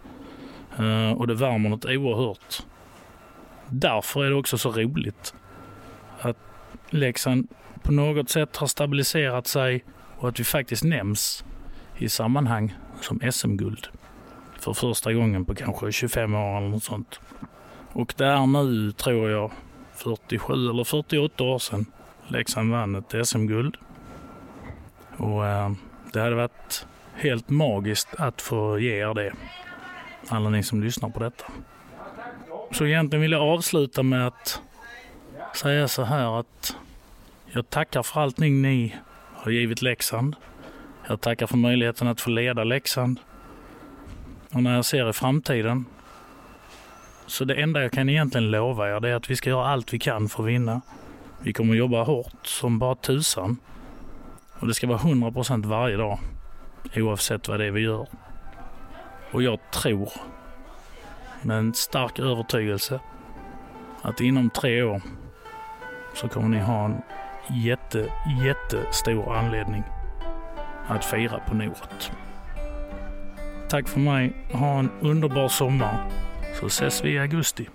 Uh, 0.80 1.12
och 1.12 1.28
det 1.28 1.34
värmer 1.34 1.70
något 1.70 1.86
oerhört. 1.86 2.64
Därför 3.68 4.26
är 4.26 4.30
det 4.30 4.36
också 4.36 4.58
så 4.58 4.72
roligt 4.72 5.34
att 6.20 6.38
Leksand 6.90 7.48
på 7.84 7.92
något 7.92 8.30
sätt 8.30 8.56
har 8.56 8.68
stabiliserat 8.68 9.48
sig 9.48 9.84
och 10.18 10.30
att 10.30 10.40
vi 10.40 10.44
faktiskt 10.44 10.84
nämns 10.84 11.46
i 11.98 12.10
sammanhang 12.10 12.74
som 13.02 13.32
SM-guld. 13.32 13.88
För 14.60 14.74
första 14.74 15.14
gången 15.14 15.46
på 15.46 15.56
kanske 15.56 15.92
25 15.92 16.36
år 16.36 16.58
eller 16.58 16.70
något 16.70 16.84
sånt. 16.84 17.20
Och 17.92 18.14
det 18.18 18.26
är 18.26 18.46
nu, 18.46 18.92
tror 18.92 19.30
jag, 19.30 19.52
47 19.96 20.54
eller 20.54 20.84
48 20.84 21.44
år 21.44 21.60
sedan 21.60 21.86
Leksand 22.28 22.72
vann 22.72 22.96
ett 22.96 23.28
SM-guld. 23.28 23.78
Och 25.18 25.46
eh, 25.46 25.72
det 26.16 26.22
hade 26.22 26.36
varit 26.36 26.86
helt 27.16 27.50
magiskt 27.50 28.08
att 28.18 28.42
få 28.42 28.80
ge 28.80 29.02
er 29.02 29.14
det. 29.14 29.34
Alla 30.28 30.50
ni 30.50 30.64
som 30.64 30.84
lyssnar 30.84 31.10
på 31.10 31.20
detta. 31.20 31.46
Så 32.72 32.86
egentligen 32.86 33.22
vill 33.22 33.32
jag 33.32 33.42
avsluta 33.42 34.04
med 34.04 34.28
att 34.28 34.62
säga 35.56 35.88
så 35.88 36.04
här 36.04 36.40
att 36.40 36.76
jag 37.46 37.70
tackar 37.70 38.04
för 38.04 38.22
allting 38.22 38.62
ni 38.62 38.96
har 39.34 39.52
givit 39.52 39.82
Leksand. 39.82 40.36
Jag 41.08 41.22
tackar 41.22 41.48
för 41.48 41.58
möjligheten 41.58 42.08
att 42.08 42.22
få 42.22 42.30
leda 42.30 42.64
Leksand. 42.64 43.20
Och 44.52 44.64
när 44.64 44.76
jag 44.76 44.86
ser 44.86 45.10
i 45.10 45.14
framtiden 45.14 45.86
så 47.28 47.46
det 47.46 47.56
enda 47.56 47.82
jag 47.82 47.92
kan 47.92 48.10
egentligen 48.10 48.52
lova 48.52 48.96
er 48.96 49.00
det 49.00 49.10
är 49.10 49.16
att 49.16 49.30
vi 49.30 49.36
ska 49.36 49.50
göra 49.50 49.68
allt 49.68 49.94
vi 49.94 50.00
kan 50.00 50.30
för 50.30 50.44
att 50.44 50.50
vinna. 50.50 50.82
Vi 51.40 51.54
kommer 51.54 51.76
jobba 51.76 52.04
hårt 52.04 52.48
som 52.48 52.80
bara 52.80 52.96
tusan. 52.96 53.58
Och 54.60 54.68
det 54.68 54.74
ska 54.74 54.88
vara 54.88 54.98
100% 54.98 55.66
varje 55.66 55.98
dag. 55.98 56.20
Oavsett 56.96 57.48
vad 57.48 57.60
det 57.60 57.66
är 57.66 57.72
vi 57.72 57.82
gör. 57.82 58.08
Och 59.32 59.44
jag 59.44 59.60
tror 59.72 60.12
med 61.42 61.58
en 61.58 61.74
stark 61.74 62.20
övertygelse 62.20 63.00
att 64.02 64.22
inom 64.22 64.50
tre 64.50 64.84
år 64.84 65.02
så 66.14 66.28
kommer 66.28 66.50
ni 66.50 66.60
ha 66.60 66.86
en 66.86 67.02
jätte, 67.50 68.12
jättestor 68.44 69.36
anledning 69.36 69.84
att 70.88 71.06
fira 71.06 71.40
på 71.40 71.56
Noret. 71.56 72.12
Tack 73.70 73.88
för 73.88 74.00
mig. 74.00 74.34
Ha 74.54 74.80
en 74.80 74.92
underbar 75.02 75.48
sommar 75.48 76.10
så 76.60 76.66
ses 76.66 77.04
vi 77.04 77.10
i 77.10 77.20
augusti. 77.20 77.70